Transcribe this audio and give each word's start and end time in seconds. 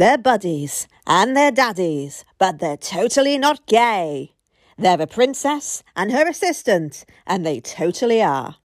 They're 0.00 0.16
buddies 0.16 0.88
and 1.06 1.36
they're 1.36 1.52
daddies, 1.52 2.24
but 2.38 2.58
they're 2.58 2.78
totally 2.78 3.36
not 3.36 3.66
gay. 3.66 4.32
They're 4.78 4.98
a 4.98 5.06
princess 5.06 5.82
and 5.94 6.10
her 6.10 6.26
assistant, 6.26 7.04
and 7.26 7.44
they 7.44 7.60
totally 7.60 8.22
are. 8.22 8.56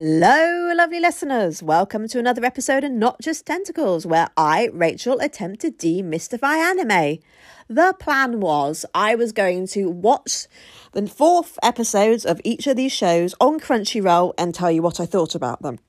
Hello, 0.00 0.72
lovely 0.76 1.00
listeners. 1.00 1.60
Welcome 1.60 2.06
to 2.06 2.20
another 2.20 2.44
episode 2.44 2.84
of 2.84 2.92
Not 2.92 3.20
Just 3.20 3.44
Tentacles, 3.44 4.06
where 4.06 4.28
I, 4.36 4.68
Rachael, 4.72 5.18
attempt 5.18 5.62
to 5.62 5.72
demystify 5.72 6.54
anime. 6.54 7.18
The 7.66 7.96
plan 7.98 8.38
was 8.38 8.86
I 8.94 9.16
was 9.16 9.32
going 9.32 9.66
to 9.68 9.90
watch 9.90 10.46
the 10.92 11.08
fourth 11.08 11.58
episodes 11.64 12.24
of 12.24 12.40
each 12.44 12.68
of 12.68 12.76
these 12.76 12.92
shows 12.92 13.34
on 13.40 13.58
Crunchyroll 13.58 14.34
and 14.38 14.54
tell 14.54 14.70
you 14.70 14.82
what 14.82 15.00
I 15.00 15.04
thought 15.04 15.34
about 15.34 15.62
them. 15.62 15.80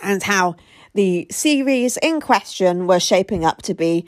And 0.00 0.22
how 0.22 0.54
the 0.94 1.26
series 1.28 1.96
in 1.96 2.20
question 2.20 2.86
were 2.86 3.00
shaping 3.00 3.44
up 3.44 3.62
to 3.62 3.74
be, 3.74 4.06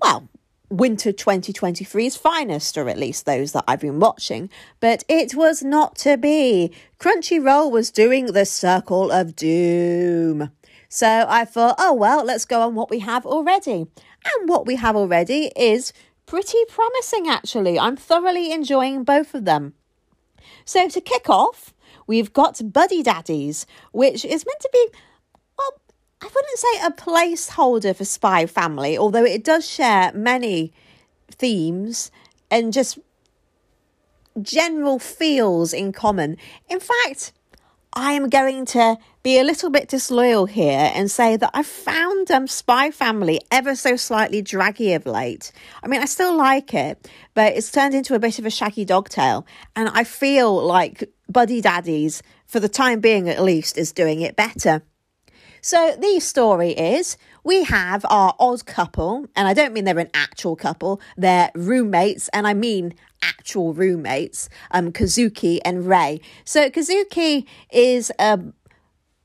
well, 0.00 0.28
winter 0.70 1.12
2023's 1.12 2.16
finest, 2.16 2.76
or 2.76 2.88
at 2.88 2.98
least 2.98 3.24
those 3.24 3.52
that 3.52 3.64
I've 3.66 3.80
been 3.80 4.00
watching, 4.00 4.50
but 4.80 5.04
it 5.08 5.34
was 5.34 5.62
not 5.62 5.96
to 5.98 6.16
be. 6.16 6.72
Crunchyroll 6.98 7.70
was 7.70 7.90
doing 7.90 8.26
the 8.26 8.44
Circle 8.44 9.10
of 9.10 9.34
Doom. 9.34 10.50
So 10.88 11.26
I 11.28 11.44
thought, 11.44 11.76
oh 11.78 11.92
well, 11.92 12.24
let's 12.24 12.44
go 12.44 12.62
on 12.62 12.74
what 12.74 12.90
we 12.90 13.00
have 13.00 13.26
already. 13.26 13.86
And 14.36 14.48
what 14.48 14.66
we 14.66 14.76
have 14.76 14.96
already 14.96 15.52
is 15.56 15.92
pretty 16.26 16.58
promising, 16.68 17.28
actually. 17.28 17.78
I'm 17.78 17.96
thoroughly 17.96 18.52
enjoying 18.52 19.04
both 19.04 19.34
of 19.34 19.44
them. 19.44 19.74
So 20.64 20.88
to 20.88 21.00
kick 21.00 21.30
off, 21.30 21.72
we've 22.06 22.32
got 22.32 22.72
Buddy 22.72 23.02
Daddies, 23.02 23.66
which 23.92 24.24
is 24.24 24.44
meant 24.44 24.60
to 24.60 24.70
be, 24.72 24.88
I 26.20 26.26
wouldn't 26.26 26.58
say 26.58 26.86
a 26.86 26.90
placeholder 26.90 27.94
for 27.94 28.04
Spy 28.04 28.46
Family, 28.46 28.98
although 28.98 29.24
it 29.24 29.44
does 29.44 29.68
share 29.68 30.12
many 30.12 30.72
themes 31.30 32.10
and 32.50 32.72
just 32.72 32.98
general 34.42 34.98
feels 34.98 35.72
in 35.72 35.92
common. 35.92 36.36
In 36.68 36.80
fact, 36.80 37.32
I 37.92 38.12
am 38.12 38.28
going 38.28 38.64
to 38.66 38.96
be 39.22 39.38
a 39.38 39.44
little 39.44 39.70
bit 39.70 39.88
disloyal 39.88 40.46
here 40.46 40.90
and 40.94 41.10
say 41.10 41.36
that 41.36 41.50
I've 41.54 41.66
found 41.66 42.30
um, 42.30 42.46
Spy 42.46 42.90
Family 42.90 43.40
ever 43.50 43.74
so 43.74 43.96
slightly 43.96 44.42
draggy 44.42 44.94
of 44.94 45.06
late. 45.06 45.52
I 45.82 45.88
mean, 45.88 46.00
I 46.00 46.04
still 46.06 46.36
like 46.36 46.74
it, 46.74 47.10
but 47.34 47.54
it's 47.56 47.70
turned 47.72 47.94
into 47.94 48.14
a 48.14 48.18
bit 48.18 48.38
of 48.38 48.46
a 48.46 48.50
shaggy 48.50 48.84
dog 48.84 49.08
tail, 49.08 49.46
and 49.74 49.88
I 49.88 50.04
feel 50.04 50.64
like 50.64 51.04
Buddy 51.28 51.60
Daddies, 51.60 52.22
for 52.46 52.60
the 52.60 52.68
time 52.68 53.00
being 53.00 53.28
at 53.28 53.42
least, 53.42 53.78
is 53.78 53.92
doing 53.92 54.20
it 54.20 54.36
better. 54.36 54.82
So 55.68 55.94
the 55.98 56.18
story 56.18 56.70
is 56.70 57.18
we 57.44 57.64
have 57.64 58.06
our 58.08 58.34
odd 58.38 58.64
couple, 58.64 59.26
and 59.36 59.46
I 59.46 59.52
don't 59.52 59.74
mean 59.74 59.84
they're 59.84 59.98
an 59.98 60.08
actual 60.14 60.56
couple, 60.56 60.98
they're 61.14 61.50
roommates, 61.54 62.28
and 62.28 62.46
I 62.46 62.54
mean 62.54 62.94
actual 63.22 63.74
roommates, 63.74 64.48
um, 64.70 64.92
Kazuki 64.92 65.58
and 65.66 65.86
Ray. 65.86 66.22
So 66.46 66.70
Kazuki 66.70 67.44
is 67.70 68.10
a 68.18 68.40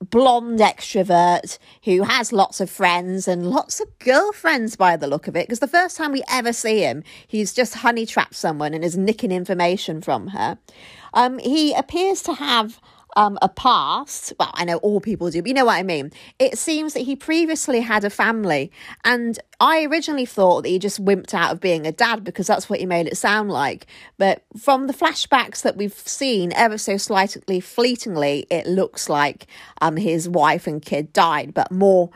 blonde 0.02 0.60
extrovert 0.60 1.60
who 1.86 2.04
has 2.04 2.34
lots 2.34 2.60
of 2.60 2.70
friends 2.70 3.26
and 3.26 3.50
lots 3.50 3.80
of 3.80 3.98
girlfriends 4.00 4.76
by 4.76 4.98
the 4.98 5.08
look 5.08 5.30
of 5.30 5.38
it. 5.38 5.48
Because 5.48 5.60
the 5.60 5.68
first 5.70 5.96
time 5.96 6.12
we 6.12 6.24
ever 6.30 6.52
see 6.52 6.80
him, 6.80 7.04
he's 7.26 7.54
just 7.54 7.76
honey 7.76 8.06
trapped 8.06 8.36
someone 8.36 8.74
and 8.74 8.84
is 8.84 8.98
nicking 8.98 9.32
information 9.32 10.02
from 10.02 10.28
her. 10.28 10.58
Um, 11.14 11.40
he 11.40 11.74
appears 11.74 12.22
to 12.24 12.34
have 12.34 12.82
um, 13.16 13.38
a 13.42 13.50
past. 13.50 14.34
Well, 14.40 14.52
I 14.54 14.66
know 14.66 14.78
all 14.78 15.00
people 15.00 15.30
do, 15.30 15.42
but 15.42 15.48
you 15.48 15.54
know 15.54 15.66
what 15.66 15.78
I 15.78 15.84
mean. 15.84 16.12
It 16.40 16.58
seems 16.58 16.94
that 16.94 17.02
he 17.02 17.16
previously 17.16 17.82
had 17.82 18.04
a 18.04 18.10
family, 18.10 18.72
and 19.04 19.40
I 19.60 19.86
originally 19.86 20.26
thought 20.26 20.64
that 20.64 20.70
he 20.70 20.80
just 20.80 21.04
wimped 21.04 21.34
out 21.34 21.52
of 21.52 21.62
being 21.62 21.86
a 21.86 21.92
dad 21.92 22.24
because 22.24 22.48
that's 22.48 22.70
what 22.70 22.80
he 22.80 22.86
made 22.86 23.08
it 23.08 23.18
sound 23.18 23.50
like. 23.50 23.88
But 24.18 24.44
from 24.60 24.88
the 24.88 24.94
flashbacks 24.94 25.62
that 25.62 25.78
we've 25.78 25.94
seen, 25.94 26.54
ever 26.54 26.78
so 26.78 26.98
slightly 26.98 27.60
fleetingly, 27.60 28.48
it 28.50 28.68
looks 28.68 29.10
like 29.10 29.48
um, 29.82 29.98
his 29.98 30.28
wife 30.28 30.68
and 30.68 30.82
kid 30.82 31.14
died, 31.14 31.54
but 31.54 31.72
more 31.72 32.10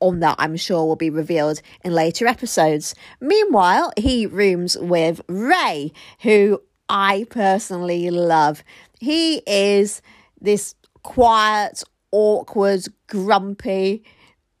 on 0.00 0.20
that, 0.20 0.36
I'm 0.38 0.56
sure, 0.56 0.86
will 0.86 0.96
be 0.96 1.10
revealed 1.10 1.60
in 1.84 1.92
later 1.92 2.26
episodes. 2.26 2.94
Meanwhile, 3.20 3.92
he 3.96 4.26
rooms 4.26 4.76
with 4.78 5.20
Ray, 5.28 5.92
who 6.20 6.62
I 6.88 7.26
personally 7.30 8.10
love. 8.10 8.62
He 9.00 9.42
is 9.46 10.00
this 10.40 10.74
quiet, 11.02 11.82
awkward, 12.12 12.84
grumpy 13.06 14.02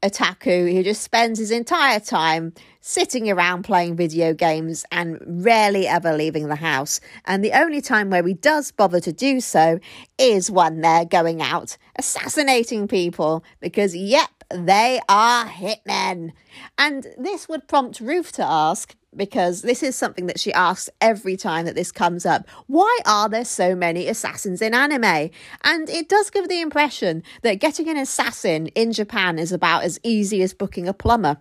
otaku 0.02 0.72
who 0.72 0.82
just 0.82 1.02
spends 1.02 1.38
his 1.38 1.50
entire 1.50 1.98
time 1.98 2.52
sitting 2.80 3.30
around 3.30 3.64
playing 3.64 3.96
video 3.96 4.32
games 4.32 4.84
and 4.92 5.18
rarely 5.44 5.86
ever 5.86 6.16
leaving 6.16 6.48
the 6.48 6.56
house. 6.56 7.00
And 7.26 7.44
the 7.44 7.52
only 7.52 7.80
time 7.80 8.10
where 8.10 8.26
he 8.26 8.34
does 8.34 8.70
bother 8.70 9.00
to 9.00 9.12
do 9.12 9.40
so 9.40 9.80
is 10.16 10.50
when 10.50 10.80
they're 10.80 11.04
going 11.04 11.42
out 11.42 11.76
assassinating 11.96 12.86
people 12.86 13.44
because, 13.60 13.94
yep, 13.94 14.30
they 14.50 15.00
are 15.08 15.46
hitmen. 15.46 16.32
And 16.78 17.06
this 17.18 17.48
would 17.48 17.68
prompt 17.68 18.00
Ruth 18.00 18.32
to 18.32 18.44
ask 18.44 18.94
because 19.16 19.62
this 19.62 19.82
is 19.82 19.96
something 19.96 20.26
that 20.26 20.38
she 20.38 20.52
asks 20.52 20.90
every 21.00 21.36
time 21.36 21.64
that 21.66 21.74
this 21.74 21.90
comes 21.90 22.26
up. 22.26 22.48
Why 22.66 22.98
are 23.06 23.28
there 23.28 23.44
so 23.44 23.74
many 23.74 24.06
assassins 24.06 24.62
in 24.62 24.74
anime? 24.74 25.30
And 25.64 25.88
it 25.88 26.08
does 26.08 26.30
give 26.30 26.48
the 26.48 26.60
impression 26.60 27.22
that 27.42 27.60
getting 27.60 27.88
an 27.88 27.96
assassin 27.96 28.68
in 28.68 28.92
Japan 28.92 29.38
is 29.38 29.52
about 29.52 29.84
as 29.84 29.98
easy 30.02 30.42
as 30.42 30.54
booking 30.54 30.88
a 30.88 30.92
plumber. 30.92 31.38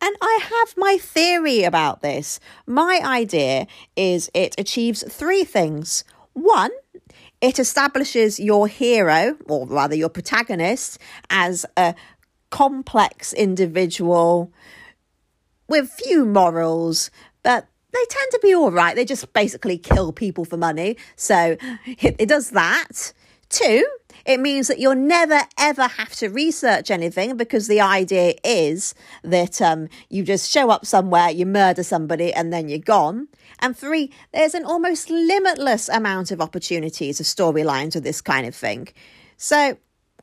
And 0.00 0.16
I 0.20 0.40
have 0.42 0.74
my 0.76 0.98
theory 0.98 1.64
about 1.64 2.00
this. 2.00 2.38
My 2.66 3.00
idea 3.02 3.66
is 3.96 4.30
it 4.34 4.54
achieves 4.58 5.04
three 5.08 5.44
things. 5.44 6.04
One, 6.34 6.70
it 7.40 7.58
establishes 7.58 8.38
your 8.38 8.68
hero, 8.68 9.36
or 9.48 9.66
rather 9.66 9.94
your 9.94 10.08
protagonist, 10.08 10.98
as 11.30 11.66
a 11.76 11.94
complex 12.50 13.32
individual 13.32 14.52
with 15.68 15.90
few 15.90 16.24
morals, 16.24 17.10
but 17.42 17.68
they 17.92 18.04
tend 18.08 18.30
to 18.32 18.40
be 18.42 18.54
all 18.54 18.70
right. 18.70 18.94
They 18.94 19.04
just 19.04 19.32
basically 19.32 19.78
kill 19.78 20.12
people 20.12 20.44
for 20.44 20.56
money. 20.56 20.96
So 21.16 21.56
it, 21.86 22.16
it 22.18 22.28
does 22.28 22.50
that. 22.50 23.12
Two, 23.48 23.86
it 24.24 24.40
means 24.40 24.66
that 24.66 24.80
you'll 24.80 24.96
never 24.96 25.40
ever 25.56 25.86
have 25.86 26.12
to 26.16 26.28
research 26.28 26.90
anything 26.90 27.36
because 27.36 27.68
the 27.68 27.80
idea 27.80 28.34
is 28.44 28.92
that 29.22 29.62
um, 29.62 29.88
you 30.10 30.24
just 30.24 30.50
show 30.50 30.68
up 30.68 30.84
somewhere, 30.84 31.30
you 31.30 31.46
murder 31.46 31.84
somebody, 31.84 32.32
and 32.34 32.52
then 32.52 32.68
you're 32.68 32.78
gone. 32.78 33.28
And 33.60 33.76
three, 33.76 34.10
there's 34.32 34.54
an 34.54 34.64
almost 34.64 35.10
limitless 35.10 35.88
amount 35.88 36.32
of 36.32 36.40
opportunities 36.40 37.20
of 37.20 37.26
storylines 37.26 37.94
with 37.94 38.02
this 38.02 38.20
kind 38.20 38.46
of 38.46 38.54
thing. 38.54 38.88
So 39.36 39.78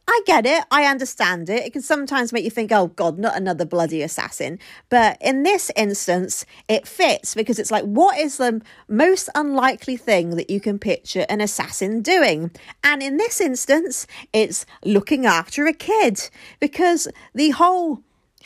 I 0.05 0.21
get 0.25 0.45
it. 0.45 0.65
I 0.69 0.85
understand 0.85 1.49
it. 1.49 1.65
It 1.65 1.73
can 1.73 1.81
sometimes 1.81 2.33
make 2.33 2.43
you 2.43 2.51
think, 2.51 2.71
oh 2.73 2.87
God, 2.87 3.17
not 3.17 3.37
another 3.37 3.65
bloody 3.65 4.01
assassin. 4.01 4.59
But 4.89 5.17
in 5.21 5.43
this 5.43 5.71
instance, 5.75 6.45
it 6.67 6.87
fits 6.87 7.33
because 7.33 7.57
it's 7.57 7.71
like, 7.71 7.85
what 7.85 8.17
is 8.17 8.37
the 8.37 8.61
most 8.89 9.29
unlikely 9.33 9.95
thing 9.95 10.31
that 10.31 10.49
you 10.49 10.59
can 10.59 10.77
picture 10.77 11.25
an 11.29 11.39
assassin 11.39 12.01
doing? 12.01 12.51
And 12.83 13.01
in 13.01 13.17
this 13.17 13.39
instance, 13.39 14.05
it's 14.33 14.65
looking 14.83 15.25
after 15.25 15.67
a 15.67 15.73
kid 15.73 16.29
because 16.59 17.07
the 17.33 17.51
whole 17.51 18.01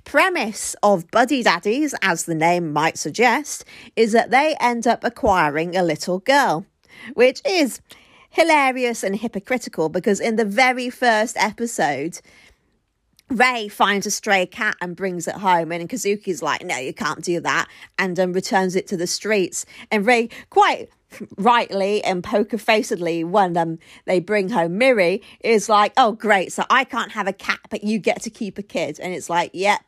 premise 0.06 0.76
of 0.84 1.10
Buddy 1.10 1.42
Daddies, 1.44 1.96
as 2.02 2.26
the 2.26 2.36
name 2.36 2.72
might 2.72 2.98
suggest, 2.98 3.66
is 3.96 4.12
that 4.12 4.30
they 4.30 4.56
end 4.60 4.86
up 4.86 5.04
acquiring 5.04 5.76
a 5.76 5.84
little 5.84 6.20
girl, 6.20 6.66
which 7.14 7.42
is 7.46 7.82
hilarious 8.38 9.04
and 9.04 9.16
hypocritical 9.16 9.90
because 9.90 10.20
in 10.20 10.36
the 10.36 10.46
very 10.46 10.92
first 10.92 11.36
episode, 11.38 12.22
Ray 13.30 13.68
finds 13.68 14.06
a 14.06 14.12
stray 14.12 14.46
cat 14.46 14.76
and 14.80 14.96
brings 14.96 15.28
it 15.28 15.36
home, 15.36 15.72
and 15.72 15.90
Kazuki's 15.90 16.44
like, 16.44 16.64
"No, 16.64 16.78
you 16.78 16.94
can't 16.94 17.24
do 17.24 17.42
that," 17.42 17.68
and 17.98 18.18
um, 18.20 18.34
returns 18.34 18.76
it 18.76 18.88
to 18.88 18.96
the 18.96 19.08
streets. 19.08 19.66
And 19.92 20.06
Ray, 20.06 20.30
quite 20.52 20.90
rightly 21.38 22.04
and 22.04 22.24
poker 22.24 22.60
facedly, 22.60 23.24
when 23.24 23.58
um, 23.58 23.80
they 24.06 24.20
bring 24.20 24.50
home 24.50 24.78
Miri, 24.78 25.24
is 25.42 25.68
like, 25.68 25.92
"Oh, 25.98 26.12
great! 26.12 26.54
So 26.54 26.64
I 26.70 26.84
can't 26.84 27.14
have 27.14 27.28
a 27.28 27.34
cat, 27.34 27.60
but 27.70 27.84
you 27.84 27.98
get 27.98 28.22
to 28.22 28.30
keep 28.30 28.60
a 28.60 28.64
kid." 28.64 29.00
And 29.00 29.14
it's 29.14 29.32
like, 29.32 29.50
"Yep, 29.54 29.82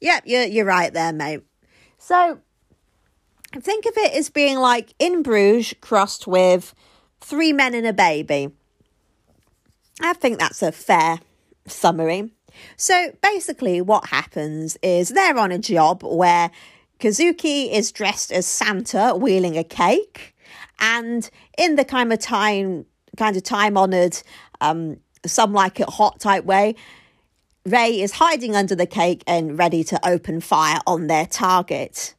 yep, 0.00 0.22
you're 0.24 0.44
you're 0.44 0.64
right 0.64 0.94
there, 0.94 1.12
mate." 1.12 1.42
So 1.98 2.38
think 3.60 3.86
of 3.86 3.92
it 3.96 4.14
as 4.14 4.30
being 4.30 4.58
like 4.58 4.94
in 4.98 5.22
Bruges 5.22 5.74
crossed 5.80 6.26
with 6.26 6.74
three 7.22 7.52
men 7.52 7.74
and 7.74 7.86
a 7.86 7.92
baby. 7.92 8.50
I 10.00 10.12
think 10.14 10.38
that's 10.38 10.62
a 10.62 10.72
fair 10.72 11.20
summary. 11.66 12.32
So 12.76 13.12
basically, 13.22 13.80
what 13.80 14.06
happens 14.06 14.76
is 14.82 15.08
they're 15.08 15.38
on 15.38 15.52
a 15.52 15.58
job 15.58 16.02
where 16.02 16.50
Kazuki 16.98 17.70
is 17.70 17.92
dressed 17.92 18.30
as 18.30 18.46
Santa 18.46 19.14
wheeling 19.16 19.56
a 19.56 19.64
cake, 19.64 20.34
and 20.78 21.28
in 21.56 21.76
the 21.76 21.84
kind 21.84 22.12
of 22.12 22.18
time, 22.18 22.86
kind 23.16 23.36
of 23.36 23.42
time 23.42 23.76
honored 23.76 24.20
um, 24.60 24.98
some 25.24 25.52
like 25.52 25.80
it 25.80 25.88
hot 25.88 26.20
type 26.20 26.44
way. 26.44 26.74
Ray 27.64 28.00
is 28.00 28.12
hiding 28.12 28.56
under 28.56 28.74
the 28.74 28.86
cake 28.86 29.22
and 29.26 29.56
ready 29.56 29.84
to 29.84 30.08
open 30.08 30.40
fire 30.40 30.80
on 30.86 31.06
their 31.06 31.26
target. 31.26 32.14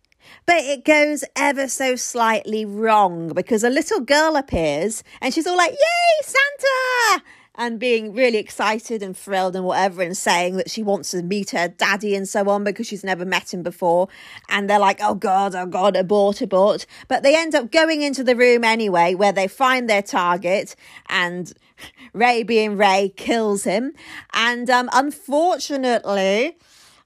But 0.45 0.57
it 0.57 0.83
goes 0.83 1.23
ever 1.35 1.67
so 1.67 1.95
slightly 1.95 2.65
wrong 2.65 3.29
because 3.33 3.63
a 3.63 3.69
little 3.69 4.01
girl 4.01 4.35
appears 4.35 5.03
and 5.21 5.33
she's 5.33 5.47
all 5.47 5.57
like, 5.57 5.71
Yay, 5.71 6.21
Santa! 6.21 7.23
and 7.55 7.79
being 7.79 8.13
really 8.13 8.37
excited 8.37 9.03
and 9.03 9.15
thrilled 9.15 9.55
and 9.55 9.63
whatever 9.63 10.01
and 10.01 10.17
saying 10.17 10.57
that 10.57 10.69
she 10.69 10.81
wants 10.81 11.11
to 11.11 11.21
meet 11.21 11.51
her 11.51 11.67
daddy 11.67 12.15
and 12.15 12.27
so 12.27 12.49
on 12.49 12.63
because 12.63 12.87
she's 12.87 13.03
never 13.03 13.25
met 13.25 13.53
him 13.53 13.61
before. 13.61 14.07
And 14.49 14.69
they're 14.69 14.79
like, 14.79 14.99
oh 15.01 15.13
God, 15.13 15.53
oh 15.53 15.67
God, 15.67 15.95
abort, 15.95 16.41
abort. 16.41 16.85
But 17.07 17.21
they 17.21 17.35
end 17.35 17.53
up 17.53 17.71
going 17.71 18.01
into 18.01 18.23
the 18.23 18.35
room 18.35 18.63
anyway 18.63 19.13
where 19.13 19.31
they 19.31 19.47
find 19.47 19.87
their 19.87 20.01
target 20.01 20.75
and 21.07 21.53
Ray 22.13 22.43
being 22.43 22.75
Ray 22.75 23.13
kills 23.15 23.65
him. 23.65 23.93
And 24.33 24.69
um, 24.69 24.89
unfortunately, 24.91 26.57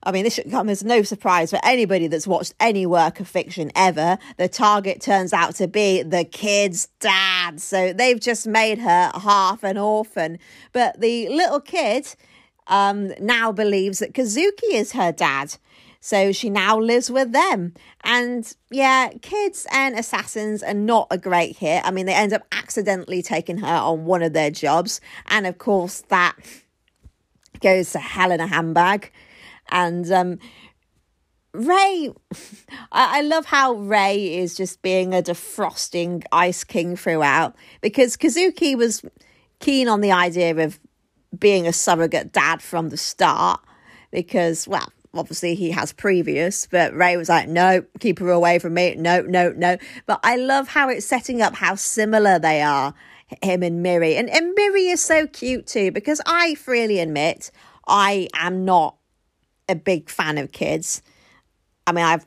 I 0.03 0.11
mean, 0.11 0.23
this 0.23 0.35
should 0.35 0.51
come 0.51 0.69
as 0.69 0.83
no 0.83 1.01
surprise 1.01 1.49
for 1.49 1.59
anybody 1.63 2.07
that's 2.07 2.27
watched 2.27 2.53
any 2.59 2.85
work 2.85 3.19
of 3.19 3.27
fiction 3.27 3.71
ever. 3.75 4.17
The 4.37 4.47
target 4.47 5.01
turns 5.01 5.33
out 5.33 5.55
to 5.55 5.67
be 5.67 6.03
the 6.03 6.23
kid's 6.23 6.87
dad. 6.99 7.59
So 7.59 7.93
they've 7.93 8.19
just 8.19 8.47
made 8.47 8.77
her 8.77 9.11
half 9.13 9.63
an 9.63 9.77
orphan. 9.77 10.39
But 10.71 11.01
the 11.01 11.29
little 11.29 11.59
kid 11.59 12.15
um, 12.67 13.11
now 13.19 13.51
believes 13.51 13.99
that 13.99 14.13
Kazuki 14.13 14.73
is 14.73 14.91
her 14.91 15.11
dad. 15.11 15.55
So 15.99 16.31
she 16.31 16.49
now 16.49 16.79
lives 16.79 17.09
with 17.09 17.31
them. 17.31 17.73
And 18.03 18.55
yeah, 18.69 19.09
kids 19.21 19.65
and 19.71 19.97
assassins 19.97 20.61
are 20.63 20.73
not 20.73 21.07
a 21.09 21.17
great 21.17 21.57
hit. 21.57 21.81
I 21.83 21.91
mean, 21.91 22.05
they 22.05 22.13
end 22.13 22.33
up 22.33 22.43
accidentally 22.51 23.21
taking 23.21 23.57
her 23.57 23.67
on 23.67 24.05
one 24.05 24.21
of 24.21 24.33
their 24.33 24.51
jobs. 24.51 25.01
And 25.25 25.47
of 25.47 25.57
course, 25.57 26.03
that 26.09 26.35
goes 27.61 27.91
to 27.93 27.99
hell 27.99 28.31
in 28.31 28.39
a 28.39 28.47
handbag. 28.47 29.11
And 29.69 30.11
um, 30.11 30.39
Ray, 31.53 32.11
I, 32.91 33.19
I 33.19 33.21
love 33.21 33.45
how 33.45 33.73
Ray 33.73 34.37
is 34.37 34.55
just 34.55 34.81
being 34.81 35.13
a 35.13 35.21
defrosting 35.21 36.23
ice 36.31 36.63
king 36.63 36.95
throughout 36.95 37.55
because 37.81 38.17
Kazuki 38.17 38.75
was 38.75 39.03
keen 39.59 39.87
on 39.87 40.01
the 40.01 40.11
idea 40.11 40.55
of 40.63 40.79
being 41.37 41.67
a 41.67 41.73
surrogate 41.73 42.31
dad 42.31 42.61
from 42.61 42.89
the 42.89 42.97
start 42.97 43.59
because, 44.11 44.67
well, 44.67 44.91
obviously 45.13 45.55
he 45.55 45.71
has 45.71 45.91
previous, 45.93 46.67
but 46.67 46.93
Ray 46.93 47.17
was 47.17 47.29
like, 47.29 47.47
no, 47.47 47.83
keep 47.99 48.19
her 48.19 48.31
away 48.31 48.59
from 48.59 48.73
me. 48.73 48.95
No, 48.95 49.21
no, 49.21 49.51
no. 49.51 49.77
But 50.05 50.19
I 50.23 50.35
love 50.37 50.67
how 50.67 50.89
it's 50.89 51.05
setting 51.05 51.41
up 51.41 51.55
how 51.55 51.75
similar 51.75 52.39
they 52.39 52.61
are, 52.61 52.93
him 53.41 53.63
and 53.63 53.81
Miri. 53.81 54.15
And, 54.15 54.29
and 54.29 54.53
Miri 54.53 54.87
is 54.87 55.01
so 55.01 55.27
cute 55.27 55.67
too, 55.67 55.91
because 55.91 56.21
I 56.25 56.55
freely 56.55 56.99
admit 56.99 57.51
I 57.87 58.27
am 58.35 58.65
not 58.65 58.96
a 59.69 59.75
big 59.75 60.09
fan 60.09 60.37
of 60.37 60.51
kids. 60.51 61.01
I 61.85 61.91
mean, 61.91 62.05
I've, 62.05 62.25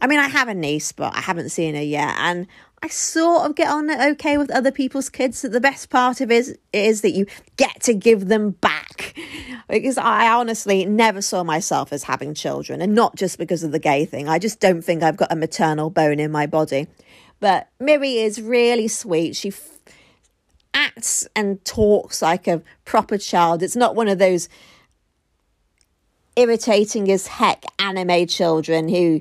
I 0.00 0.06
mean, 0.06 0.18
I 0.18 0.28
have 0.28 0.48
a 0.48 0.54
niece, 0.54 0.92
but 0.92 1.14
I 1.14 1.20
haven't 1.20 1.50
seen 1.50 1.74
her 1.74 1.82
yet, 1.82 2.14
and 2.18 2.46
I 2.82 2.88
sort 2.88 3.48
of 3.48 3.54
get 3.54 3.68
on 3.68 3.90
okay 4.12 4.38
with 4.38 4.50
other 4.50 4.70
people's 4.70 5.10
kids. 5.10 5.42
The 5.42 5.60
best 5.60 5.90
part 5.90 6.22
of 6.22 6.30
is 6.30 6.56
is 6.72 7.02
that 7.02 7.10
you 7.10 7.26
get 7.56 7.82
to 7.82 7.92
give 7.92 8.28
them 8.28 8.52
back, 8.52 9.14
because 9.68 9.98
I 9.98 10.28
honestly 10.30 10.86
never 10.86 11.20
saw 11.20 11.44
myself 11.44 11.92
as 11.92 12.04
having 12.04 12.32
children, 12.32 12.80
and 12.80 12.94
not 12.94 13.16
just 13.16 13.38
because 13.38 13.62
of 13.62 13.72
the 13.72 13.78
gay 13.78 14.06
thing. 14.06 14.28
I 14.28 14.38
just 14.38 14.60
don't 14.60 14.82
think 14.82 15.02
I've 15.02 15.18
got 15.18 15.32
a 15.32 15.36
maternal 15.36 15.90
bone 15.90 16.18
in 16.20 16.30
my 16.30 16.46
body. 16.46 16.86
But 17.40 17.68
Miri 17.78 18.18
is 18.18 18.40
really 18.40 18.86
sweet. 18.88 19.34
She 19.34 19.48
f- 19.48 19.78
acts 20.74 21.26
and 21.34 21.64
talks 21.64 22.22
like 22.22 22.46
a 22.46 22.62
proper 22.84 23.18
child. 23.18 23.62
It's 23.62 23.76
not 23.76 23.96
one 23.96 24.08
of 24.08 24.18
those 24.18 24.48
irritating 26.36 27.10
as 27.10 27.26
heck 27.26 27.64
anime 27.78 28.26
children 28.26 28.88
who 28.88 29.20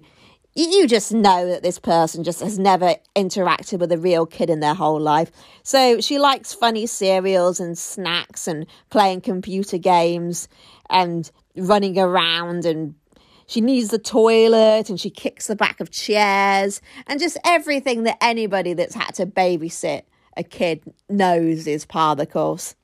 you 0.56 0.88
just 0.88 1.14
know 1.14 1.48
that 1.48 1.64
this 1.64 1.80
person 1.80 2.24
just 2.24 2.42
has 2.42 2.60
never 2.60 2.96
interacted 3.16 3.80
with 3.80 3.92
a 3.92 3.98
real 3.98 4.26
kid 4.26 4.50
in 4.50 4.60
their 4.60 4.74
whole 4.74 5.00
life. 5.00 5.32
So 5.64 6.02
she 6.02 6.20
likes 6.20 6.54
funny 6.54 6.86
cereals 6.86 7.60
and 7.60 7.78
snacks 7.78 8.48
and 8.48 8.66
playing 8.90 9.22
computer 9.22 9.78
games 9.78 10.50
and 10.90 11.30
running 11.56 11.98
around 11.98 12.66
and 12.66 12.96
she 13.48 13.62
needs 13.62 13.90
the 13.90 14.00
toilet 14.00 14.90
and 14.90 15.00
she 15.00 15.10
kicks 15.10 15.48
the 15.48 15.56
back 15.56 15.80
of 15.80 15.92
chairs 15.92 16.82
and 17.08 17.20
just 17.20 17.38
everything 17.46 18.04
that 18.04 18.18
anybody 18.22 18.74
that's 18.74 18.96
had 18.96 19.16
to 19.16 19.26
babysit 19.26 20.04
a 20.38 20.44
kid 20.44 20.82
knows 21.10 21.68
is 21.68 21.86
par 21.86 22.16
the 22.16 22.26
course. 22.26 22.76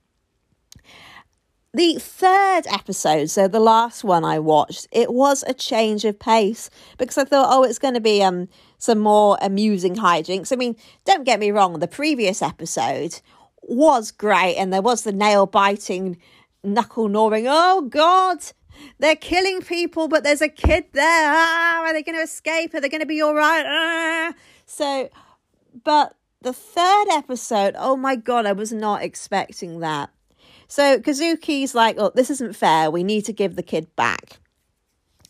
The 1.75 2.00
third 2.00 2.68
episode, 2.68 3.30
so 3.30 3.50
the 3.50 3.60
last 3.60 4.06
one 4.06 4.24
I 4.24 4.39
watched, 4.39 4.88
it 4.94 5.12
was 5.12 5.44
a 5.45 5.54
change 5.54 6.06
of 6.06 6.18
pace 6.18 6.69
because 6.98 7.18
I 7.18 7.25
thought, 7.25 7.50
oh, 7.51 7.63
it's 7.63 7.80
going 7.80 7.95
to 7.95 8.00
be 8.00 8.24
um 8.24 8.48
some 8.77 9.00
more 9.00 9.38
amusing 9.42 9.95
hijinks. 9.98 10.54
I 10.54 10.56
mean, 10.56 10.77
don't 11.04 11.25
get 11.25 11.38
me 11.38 11.51
wrong, 11.51 11.80
the 11.80 11.88
previous 11.89 12.42
episode 12.42 13.19
was 13.62 14.13
great 14.13 14.56
and 14.56 14.72
there 14.72 14.81
was 14.81 15.04
the 15.04 15.12
nail 15.12 15.48
biting, 15.48 16.16
knuckle 16.63 17.10
gnawing, 17.10 17.45
oh 17.50 17.81
God, 17.81 18.38
they're 19.00 19.18
killing 19.18 19.60
people, 19.60 20.07
but 20.07 20.24
there's 20.24 20.42
a 20.42 20.48
kid 20.48 20.86
there. 20.94 21.33
Ah, 21.36 21.81
are 21.83 21.92
they 21.92 22.04
going 22.04 22.18
to 22.18 22.24
escape? 22.24 22.74
Are 22.74 22.80
they 22.80 22.88
going 22.88 23.01
to 23.01 23.06
be 23.06 23.22
all 23.22 23.36
right? 23.36 23.66
Ah. 23.68 24.33
So, 24.66 25.10
but 25.83 26.16
the 26.42 26.54
third 26.54 27.07
episode, 27.12 27.75
oh 27.77 27.98
my 27.98 28.16
God, 28.16 28.45
I 28.45 28.54
was 28.54 28.72
not 28.72 29.01
expecting 29.01 29.81
that. 29.81 30.12
So 30.67 31.00
Kazuki's 31.00 31.75
like, 31.75 31.95
oh, 31.97 32.12
this 32.13 32.29
isn't 32.29 32.56
fair. 32.56 32.89
We 32.89 33.03
need 33.03 33.25
to 33.25 33.33
give 33.33 33.56
the 33.56 33.63
kid 33.63 33.94
back. 33.95 34.39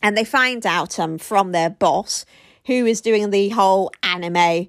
And 0.02 0.16
they 0.16 0.24
find 0.24 0.66
out 0.66 1.00
um, 1.00 1.18
from 1.18 1.52
their 1.52 1.70
boss, 1.70 2.26
who 2.66 2.86
is 2.86 3.02
doing 3.02 3.30
the 3.30 3.50
whole 3.50 3.92
anime 4.04 4.68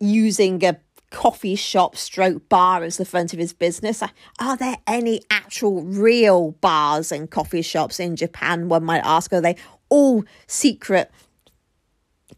using 0.00 0.64
a 0.64 0.78
coffee 1.10 1.54
shop 1.54 1.96
stroke 1.96 2.48
bar 2.48 2.82
as 2.82 2.96
the 2.96 3.04
front 3.04 3.32
of 3.32 3.38
his 3.38 3.52
business. 3.52 4.02
Are 4.38 4.56
there 4.56 4.76
any 4.86 5.22
actual 5.30 5.82
real 5.82 6.52
bars 6.52 7.10
and 7.12 7.30
coffee 7.30 7.62
shops 7.62 7.98
in 7.98 8.16
Japan? 8.16 8.68
One 8.68 8.84
might 8.84 9.04
ask. 9.04 9.32
Are 9.32 9.40
they 9.40 9.56
all 9.88 10.24
secret 10.46 11.10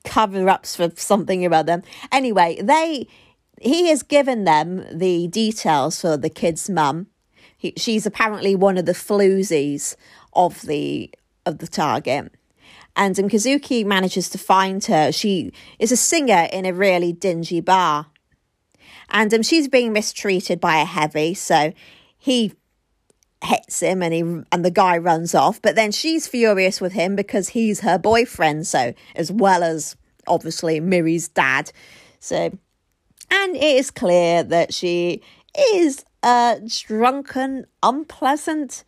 cover 0.04 0.48
ups 0.48 0.76
for 0.76 0.90
something 0.96 1.44
about 1.44 1.66
them? 1.66 1.82
Anyway, 2.12 2.58
they 2.62 3.08
he 3.60 3.88
has 3.88 4.02
given 4.02 4.44
them 4.44 4.84
the 4.90 5.28
details 5.28 6.00
for 6.00 6.16
the 6.16 6.30
kid's 6.30 6.68
mum. 6.68 7.08
He, 7.56 7.74
she's 7.76 8.06
apparently 8.06 8.56
one 8.56 8.78
of 8.78 8.86
the 8.86 8.92
floozies 8.92 9.94
of 10.32 10.62
the 10.62 11.10
of 11.44 11.58
the 11.58 11.66
target. 11.66 12.32
And 12.96 13.18
um, 13.20 13.28
Kazuki 13.28 13.84
manages 13.84 14.28
to 14.30 14.38
find 14.38 14.84
her. 14.86 15.12
She 15.12 15.52
is 15.78 15.92
a 15.92 15.96
singer 15.96 16.48
in 16.52 16.66
a 16.66 16.72
really 16.72 17.12
dingy 17.12 17.60
bar. 17.60 18.06
And 19.10 19.32
um, 19.32 19.42
she's 19.42 19.68
being 19.68 19.92
mistreated 19.92 20.60
by 20.60 20.78
a 20.78 20.84
heavy, 20.84 21.34
so 21.34 21.72
he 22.18 22.52
hits 23.42 23.80
him 23.80 24.02
and 24.02 24.12
he 24.14 24.20
and 24.20 24.64
the 24.64 24.70
guy 24.70 24.96
runs 24.96 25.34
off. 25.34 25.60
But 25.60 25.74
then 25.74 25.92
she's 25.92 26.26
furious 26.26 26.80
with 26.80 26.92
him 26.92 27.14
because 27.14 27.50
he's 27.50 27.80
her 27.80 27.98
boyfriend, 27.98 28.66
so 28.66 28.94
as 29.14 29.30
well 29.30 29.62
as 29.62 29.96
obviously 30.26 30.80
Miri's 30.80 31.28
dad. 31.28 31.72
So 32.20 32.58
and 33.30 33.56
it 33.56 33.62
is 33.62 33.90
clear 33.90 34.42
that 34.42 34.74
she 34.74 35.22
is 35.74 36.04
a 36.22 36.60
drunken, 36.86 37.66
unpleasant, 37.82 38.84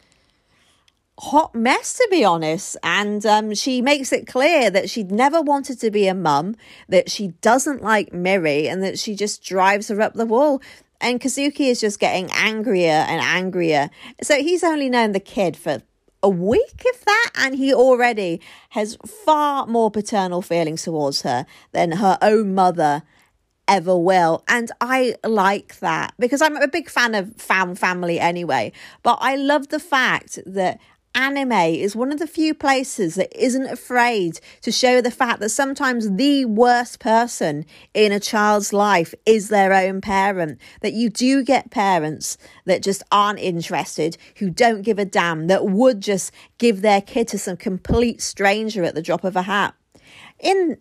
hot 1.18 1.54
mess, 1.54 1.94
to 1.94 2.08
be 2.10 2.24
honest. 2.24 2.76
And 2.82 3.24
um, 3.26 3.54
she 3.54 3.80
makes 3.80 4.12
it 4.12 4.26
clear 4.26 4.70
that 4.70 4.90
she 4.90 5.04
never 5.04 5.40
wanted 5.40 5.80
to 5.80 5.90
be 5.90 6.06
a 6.06 6.14
mum, 6.14 6.56
that 6.88 7.10
she 7.10 7.28
doesn't 7.40 7.82
like 7.82 8.12
Miri, 8.12 8.68
and 8.68 8.82
that 8.82 8.98
she 8.98 9.14
just 9.14 9.42
drives 9.42 9.88
her 9.88 10.00
up 10.00 10.14
the 10.14 10.26
wall. 10.26 10.60
And 11.00 11.20
Kazuki 11.20 11.68
is 11.68 11.80
just 11.80 11.98
getting 11.98 12.30
angrier 12.32 13.04
and 13.08 13.20
angrier. 13.20 13.90
So 14.22 14.36
he's 14.36 14.62
only 14.62 14.88
known 14.88 15.12
the 15.12 15.20
kid 15.20 15.56
for 15.56 15.82
a 16.22 16.28
week, 16.28 16.82
if 16.84 17.04
that, 17.04 17.30
and 17.34 17.56
he 17.56 17.74
already 17.74 18.40
has 18.70 18.96
far 19.04 19.66
more 19.66 19.90
paternal 19.90 20.40
feelings 20.40 20.84
towards 20.84 21.22
her 21.22 21.46
than 21.72 21.92
her 21.92 22.16
own 22.22 22.54
mother 22.54 23.02
ever 23.68 23.96
will. 23.96 24.44
And 24.48 24.70
I 24.80 25.16
like 25.24 25.78
that 25.80 26.14
because 26.18 26.42
I'm 26.42 26.56
a 26.56 26.68
big 26.68 26.88
fan 26.88 27.14
of 27.14 27.34
found 27.36 27.78
family 27.78 28.18
anyway. 28.18 28.72
But 29.02 29.18
I 29.20 29.36
love 29.36 29.68
the 29.68 29.80
fact 29.80 30.38
that 30.46 30.80
anime 31.14 31.52
is 31.52 31.94
one 31.94 32.10
of 32.12 32.18
the 32.18 32.26
few 32.26 32.54
places 32.54 33.16
that 33.16 33.30
isn't 33.38 33.66
afraid 33.66 34.40
to 34.62 34.72
show 34.72 35.00
the 35.00 35.10
fact 35.10 35.40
that 35.40 35.50
sometimes 35.50 36.10
the 36.16 36.44
worst 36.46 37.00
person 37.00 37.66
in 37.94 38.12
a 38.12 38.20
child's 38.20 38.72
life 38.72 39.14
is 39.26 39.48
their 39.48 39.72
own 39.72 40.00
parent. 40.00 40.58
That 40.80 40.94
you 40.94 41.10
do 41.10 41.42
get 41.44 41.70
parents 41.70 42.38
that 42.64 42.82
just 42.82 43.02
aren't 43.12 43.40
interested, 43.40 44.16
who 44.38 44.50
don't 44.50 44.82
give 44.82 44.98
a 44.98 45.04
damn, 45.04 45.48
that 45.48 45.66
would 45.66 46.00
just 46.00 46.32
give 46.58 46.80
their 46.80 47.00
kid 47.00 47.28
to 47.28 47.38
some 47.38 47.56
complete 47.56 48.20
stranger 48.20 48.82
at 48.84 48.94
the 48.94 49.02
drop 49.02 49.24
of 49.24 49.36
a 49.36 49.42
hat. 49.42 49.74
In 50.40 50.78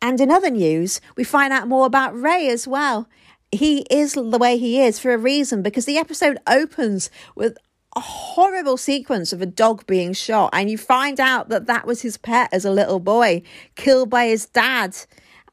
and 0.00 0.20
in 0.20 0.30
other 0.30 0.50
news, 0.50 1.00
we 1.16 1.24
find 1.24 1.52
out 1.52 1.68
more 1.68 1.86
about 1.86 2.18
Ray 2.18 2.48
as 2.48 2.66
well. 2.68 3.08
he 3.52 3.86
is 3.90 4.14
the 4.14 4.38
way 4.38 4.58
he 4.58 4.80
is 4.80 4.98
for 4.98 5.12
a 5.12 5.18
reason 5.18 5.62
because 5.62 5.84
the 5.84 5.98
episode 5.98 6.38
opens 6.46 7.10
with 7.34 7.56
a 7.94 8.00
horrible 8.00 8.76
sequence 8.76 9.32
of 9.32 9.40
a 9.40 9.46
dog 9.46 9.86
being 9.86 10.12
shot 10.12 10.50
and 10.52 10.70
you 10.70 10.76
find 10.76 11.18
out 11.18 11.48
that 11.48 11.66
that 11.66 11.86
was 11.86 12.02
his 12.02 12.18
pet 12.18 12.48
as 12.52 12.64
a 12.64 12.70
little 12.70 13.00
boy 13.00 13.42
killed 13.74 14.10
by 14.10 14.26
his 14.26 14.46
dad 14.46 14.94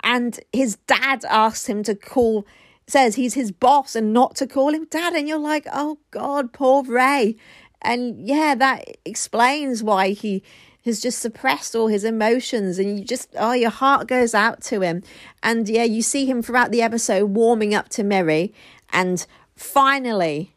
and 0.03 0.39
his 0.51 0.75
dad 0.87 1.23
asks 1.29 1.67
him 1.67 1.83
to 1.83 1.95
call 1.95 2.45
says 2.85 3.15
he's 3.15 3.35
his 3.35 3.51
boss 3.51 3.95
and 3.95 4.11
not 4.11 4.35
to 4.35 4.45
call 4.45 4.73
him 4.73 4.85
dad 4.89 5.13
and 5.13 5.27
you're 5.29 5.37
like 5.37 5.65
oh 5.71 5.97
god 6.11 6.51
poor 6.51 6.83
ray 6.83 7.37
and 7.81 8.27
yeah 8.27 8.53
that 8.55 8.83
explains 9.05 9.81
why 9.81 10.09
he 10.09 10.43
has 10.85 10.99
just 10.99 11.19
suppressed 11.19 11.75
all 11.75 11.87
his 11.87 12.03
emotions 12.03 12.77
and 12.77 12.99
you 12.99 13.05
just 13.05 13.29
oh 13.37 13.53
your 13.53 13.69
heart 13.69 14.07
goes 14.07 14.33
out 14.33 14.61
to 14.61 14.81
him 14.81 15.01
and 15.41 15.69
yeah 15.69 15.83
you 15.83 16.01
see 16.01 16.25
him 16.25 16.41
throughout 16.41 16.71
the 16.71 16.81
episode 16.81 17.25
warming 17.25 17.73
up 17.73 17.89
to 17.89 18.03
Miri 18.03 18.53
and 18.91 19.25
finally 19.55 20.53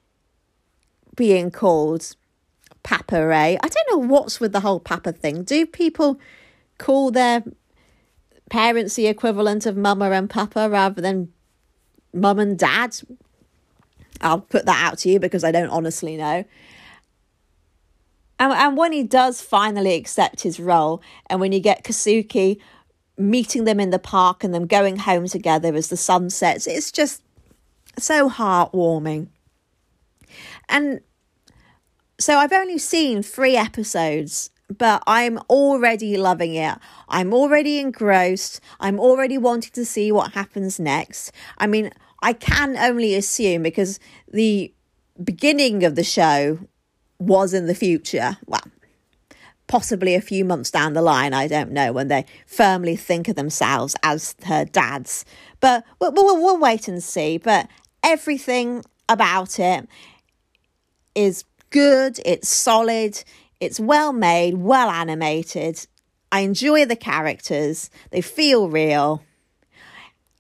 being 1.17 1.51
called 1.51 2.15
Papa 2.83 3.27
Ray. 3.27 3.59
I 3.61 3.69
don't 3.69 3.91
know 3.91 4.07
what's 4.07 4.39
with 4.39 4.53
the 4.53 4.61
whole 4.61 4.79
Papa 4.79 5.13
thing. 5.13 5.43
Do 5.43 5.67
people 5.67 6.21
call 6.79 7.11
their 7.11 7.43
parents 8.51 8.95
the 8.95 9.09
equivalent 9.09 9.67
of 9.67 9.77
mama 9.77 10.11
and 10.11 10.31
papa 10.31 10.69
rather 10.71 11.01
than 11.01 11.33
mum 12.13 12.39
and 12.39 12.57
dad? 12.57 12.97
I'll 14.21 14.41
put 14.41 14.67
that 14.67 14.93
out 14.93 14.99
to 14.99 15.11
you 15.11 15.19
because 15.19 15.43
I 15.43 15.51
don't 15.51 15.71
honestly 15.71 16.17
know. 16.17 16.45
And, 18.39 18.53
and 18.53 18.77
when 18.77 18.93
he 18.93 19.03
does 19.03 19.41
finally 19.41 19.95
accept 19.95 20.43
his 20.43 20.61
role, 20.61 21.03
and 21.29 21.41
when 21.41 21.53
you 21.53 21.61
get 21.61 21.85
Kazuki 21.85 22.59
meeting 23.19 23.65
them 23.65 23.81
in 23.81 23.91
the 23.91 23.99
park 23.99 24.45
and 24.45 24.55
them 24.55 24.67
going 24.67 24.97
home 24.97 25.27
together 25.27 25.75
as 25.75 25.89
the 25.89 25.97
sun 25.97 26.31
sets, 26.31 26.67
it's 26.67 26.93
just 26.93 27.23
so 27.99 28.29
heartwarming. 28.29 29.29
And 30.69 31.01
so 32.19 32.37
I've 32.37 32.53
only 32.53 32.79
seen 32.79 33.23
three 33.23 33.57
episodes, 33.57 34.51
but 34.77 35.03
I'm 35.07 35.39
already 35.49 36.17
loving 36.17 36.55
it. 36.55 36.79
I'm 37.09 37.33
already 37.33 37.79
engrossed. 37.79 38.61
I'm 38.81 38.99
already 38.99 39.39
wanting 39.39 39.73
to 39.73 39.85
see 39.85 40.13
what 40.13 40.33
happens 40.33 40.81
next. 40.81 41.33
I 41.59 41.67
mean, 41.67 41.91
I 42.23 42.33
can 42.33 42.77
only 42.77 43.15
assume 43.15 43.63
because 43.63 44.01
the 44.31 44.73
beginning 45.23 45.85
of 45.85 45.95
the 45.95 46.05
show 46.05 46.59
was 47.19 47.55
in 47.55 47.67
the 47.67 47.75
future. 47.75 48.39
Well, 48.47 48.63
possibly 49.67 50.15
a 50.15 50.21
few 50.21 50.45
months 50.45 50.71
down 50.71 50.93
the 50.93 51.03
line, 51.03 51.33
I 51.33 51.49
don't 51.49 51.73
know, 51.73 51.93
when 51.93 52.09
they 52.09 52.25
firmly 52.47 52.97
think 52.97 53.29
of 53.29 53.37
themselves 53.37 53.97
as 54.03 54.35
her 54.45 54.65
dads. 54.65 55.25
But 55.61 55.85
we'll, 56.01 56.13
we'll, 56.13 56.37
we'll 56.37 56.59
wait 56.61 56.89
and 56.89 57.03
see. 57.03 57.39
But 57.39 57.69
everything 58.03 58.85
about 59.09 59.59
it 59.59 59.89
is 61.15 61.45
good, 61.71 62.21
it's 62.25 62.49
solid, 62.49 63.23
it's 63.61 63.81
well 63.81 64.13
made, 64.13 64.59
well 64.59 64.91
animated. 64.91 65.87
I 66.31 66.41
enjoy 66.41 66.85
the 66.85 66.97
characters, 66.97 67.91
they 68.11 68.21
feel 68.21 68.69
real. 68.69 69.23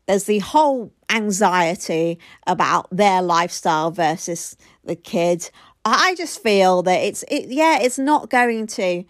There's 0.06 0.24
the 0.24 0.38
whole 0.38 0.92
anxiety 1.10 2.18
about 2.46 2.88
their 2.90 3.22
lifestyle 3.22 3.90
versus 3.90 4.56
the 4.84 4.94
kid. 4.94 5.50
I 5.88 6.16
just 6.16 6.42
feel 6.42 6.82
that 6.82 6.96
it's 6.96 7.22
it, 7.28 7.48
yeah, 7.48 7.78
it's 7.80 7.98
not 7.98 8.28
going 8.28 8.66
to 8.68 9.04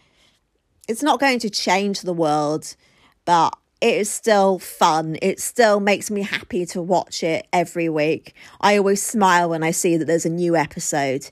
it's 0.86 1.02
not 1.02 1.18
going 1.18 1.38
to 1.38 1.50
change 1.50 2.02
the 2.02 2.12
world, 2.12 2.76
but 3.24 3.56
it 3.80 3.94
is 3.94 4.10
still 4.10 4.58
fun. 4.58 5.16
It 5.22 5.40
still 5.40 5.80
makes 5.80 6.10
me 6.10 6.20
happy 6.20 6.66
to 6.66 6.82
watch 6.82 7.22
it 7.22 7.46
every 7.50 7.88
week. 7.88 8.34
I 8.60 8.76
always 8.76 9.02
smile 9.02 9.48
when 9.48 9.62
I 9.62 9.70
see 9.70 9.96
that 9.96 10.04
there's 10.04 10.26
a 10.26 10.30
new 10.30 10.54
episode, 10.54 11.30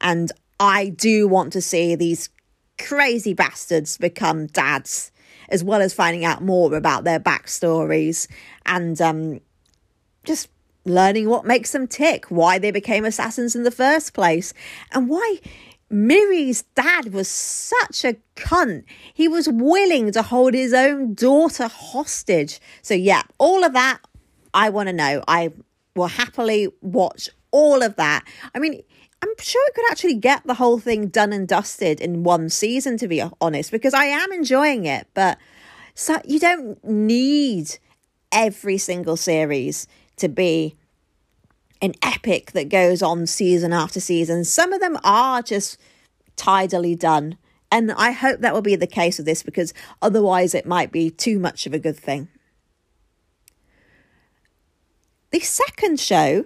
and 0.00 0.30
I 0.60 0.90
do 0.90 1.26
want 1.26 1.52
to 1.54 1.60
see 1.60 1.96
these 1.96 2.30
crazy 2.78 3.34
bastards 3.34 3.98
become 3.98 4.46
dads, 4.46 5.10
as 5.48 5.64
well 5.64 5.82
as 5.82 5.92
finding 5.92 6.24
out 6.24 6.40
more 6.40 6.72
about 6.76 7.02
their 7.02 7.20
backstories 7.20 8.28
and 8.64 9.00
um, 9.00 9.40
just 10.22 10.48
learning 10.84 11.28
what 11.28 11.44
makes 11.44 11.72
them 11.72 11.86
tick, 11.86 12.26
why 12.26 12.58
they 12.58 12.70
became 12.70 13.04
assassins 13.04 13.54
in 13.54 13.62
the 13.62 13.70
first 13.70 14.12
place, 14.14 14.52
and 14.92 15.08
why 15.08 15.40
Miri's 15.90 16.62
dad 16.74 17.12
was 17.12 17.28
such 17.28 18.04
a 18.04 18.16
cunt. 18.36 18.84
He 19.12 19.28
was 19.28 19.48
willing 19.48 20.12
to 20.12 20.22
hold 20.22 20.54
his 20.54 20.74
own 20.74 21.14
daughter 21.14 21.68
hostage. 21.68 22.60
So, 22.82 22.94
yeah, 22.94 23.22
all 23.38 23.64
of 23.64 23.72
that 23.74 24.00
I 24.52 24.70
want 24.70 24.88
to 24.88 24.92
know. 24.92 25.22
I 25.28 25.52
will 25.94 26.08
happily 26.08 26.68
watch 26.80 27.28
all 27.50 27.82
of 27.82 27.96
that. 27.96 28.24
I 28.54 28.58
mean, 28.58 28.82
I'm 29.22 29.30
sure 29.38 29.62
it 29.68 29.74
could 29.74 29.90
actually 29.90 30.14
get 30.14 30.44
the 30.44 30.54
whole 30.54 30.78
thing 30.78 31.08
done 31.08 31.32
and 31.32 31.46
dusted 31.46 32.00
in 32.00 32.24
one 32.24 32.50
season, 32.50 32.96
to 32.98 33.08
be 33.08 33.22
honest, 33.40 33.70
because 33.70 33.94
I 33.94 34.04
am 34.06 34.32
enjoying 34.32 34.86
it. 34.86 35.06
But 35.14 35.38
so 35.94 36.20
you 36.24 36.38
don't 36.38 36.82
need 36.84 37.78
every 38.32 38.78
single 38.78 39.16
series 39.16 39.86
to 40.16 40.28
be 40.28 40.76
an 41.82 41.94
epic 42.02 42.52
that 42.52 42.68
goes 42.68 43.02
on 43.02 43.26
season 43.26 43.72
after 43.72 44.00
season. 44.00 44.44
Some 44.44 44.72
of 44.72 44.80
them 44.80 44.98
are 45.04 45.42
just 45.42 45.78
tidily 46.36 46.94
done. 46.94 47.36
And 47.70 47.92
I 47.92 48.12
hope 48.12 48.40
that 48.40 48.54
will 48.54 48.62
be 48.62 48.76
the 48.76 48.86
case 48.86 49.18
with 49.18 49.26
this 49.26 49.42
because 49.42 49.74
otherwise 50.00 50.54
it 50.54 50.66
might 50.66 50.92
be 50.92 51.10
too 51.10 51.38
much 51.38 51.66
of 51.66 51.74
a 51.74 51.78
good 51.78 51.96
thing. 51.96 52.28
The 55.30 55.40
second 55.40 55.98
show 55.98 56.44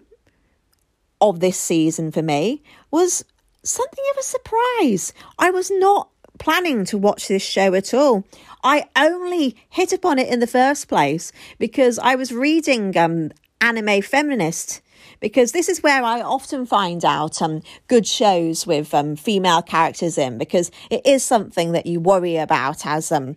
of 1.20 1.40
this 1.40 1.58
season 1.58 2.10
for 2.10 2.22
me 2.22 2.62
was 2.90 3.24
something 3.62 4.04
of 4.12 4.18
a 4.18 4.22
surprise. 4.22 5.12
I 5.38 5.50
was 5.50 5.70
not 5.70 6.08
planning 6.38 6.84
to 6.86 6.96
watch 6.96 7.28
this 7.28 7.42
show 7.42 7.74
at 7.74 7.92
all. 7.92 8.24
I 8.64 8.86
only 8.96 9.56
hit 9.68 9.92
upon 9.92 10.18
it 10.18 10.28
in 10.28 10.40
the 10.40 10.46
first 10.46 10.88
place 10.88 11.32
because 11.58 11.98
I 11.98 12.14
was 12.14 12.32
reading 12.32 12.96
um, 12.96 13.30
Anime 13.60 14.02
Feminist 14.02 14.82
because 15.20 15.52
this 15.52 15.68
is 15.68 15.82
where 15.82 16.02
I 16.02 16.20
often 16.20 16.66
find 16.66 17.04
out 17.04 17.40
um, 17.42 17.62
good 17.86 18.06
shows 18.06 18.66
with 18.66 18.94
um, 18.94 19.16
female 19.16 19.62
characters 19.62 20.18
in 20.18 20.38
because 20.38 20.70
it 20.90 21.04
is 21.06 21.24
something 21.24 21.72
that 21.72 21.86
you 21.86 22.00
worry 22.00 22.36
about 22.36 22.86
as 22.86 23.10
um, 23.10 23.36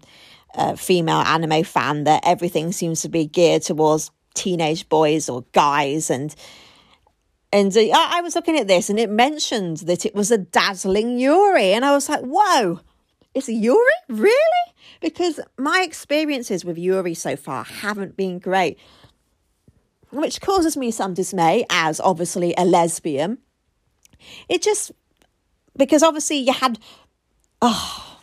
a 0.56 0.78
female 0.78 1.22
anime 1.22 1.64
fan 1.64 2.04
that 2.04 2.24
everything 2.26 2.72
seems 2.72 3.02
to 3.02 3.10
be 3.10 3.26
geared 3.26 3.64
towards 3.64 4.12
teenage 4.34 4.88
boys 4.90 5.30
or 5.30 5.46
guys. 5.54 6.10
And 6.10 6.36
and 7.54 7.76
uh, 7.76 7.90
I 7.94 8.22
was 8.22 8.36
looking 8.36 8.58
at 8.58 8.68
this 8.68 8.90
and 8.90 9.00
it 9.00 9.10
mentioned 9.10 9.78
that 9.78 10.06
it 10.06 10.16
was 10.16 10.32
a 10.32 10.38
dazzling 10.38 11.18
Yuri 11.18 11.74
and 11.74 11.84
I 11.84 11.92
was 11.92 12.10
like 12.10 12.22
whoa 12.22 12.80
it's 13.34 13.48
a 13.48 13.54
Yuri? 13.54 13.92
Really? 14.10 14.36
Because 15.00 15.40
my 15.58 15.84
experiences 15.86 16.66
with 16.66 16.78
Yuri 16.78 17.14
so 17.14 17.36
far 17.36 17.64
haven't 17.64 18.18
been 18.18 18.40
great 18.40 18.78
which 20.12 20.42
causes 20.42 20.78
me 20.78 20.92
some 20.92 21.14
dismay 21.14 21.66
as 21.70 22.00
obviously 22.00 22.54
a 22.58 22.66
lesbian. 22.66 23.38
It 24.50 24.62
just 24.62 24.92
because 25.78 26.04
obviously 26.04 26.38
you 26.38 26.54
had 26.54 26.80
oh, 27.62 28.20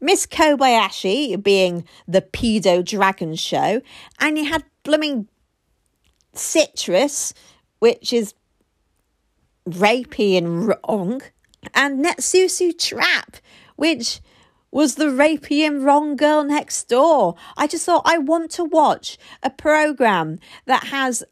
Miss 0.00 0.26
Kobayashi 0.26 1.42
being 1.42 1.84
the 2.06 2.22
pedo 2.22 2.84
dragon 2.84 3.34
show, 3.34 3.80
and 4.20 4.38
you 4.38 4.44
had 4.44 4.64
blooming 4.82 5.28
Citrus, 6.34 7.32
which 7.78 8.12
is 8.12 8.34
rapey 9.68 10.36
and 10.36 10.68
wrong, 10.68 11.22
and 11.74 12.04
Netsuzou 12.04 12.78
Trap, 12.78 13.36
which 13.76 14.20
was 14.74 14.96
the 14.96 15.04
rapey 15.04 15.60
and 15.60 15.84
wrong 15.84 16.16
girl 16.16 16.42
next 16.42 16.88
door. 16.88 17.36
I 17.56 17.68
just 17.68 17.86
thought 17.86 18.02
I 18.04 18.18
want 18.18 18.50
to 18.52 18.64
watch 18.64 19.16
a 19.40 19.48
program 19.48 20.40
that 20.66 20.88
has 20.88 21.22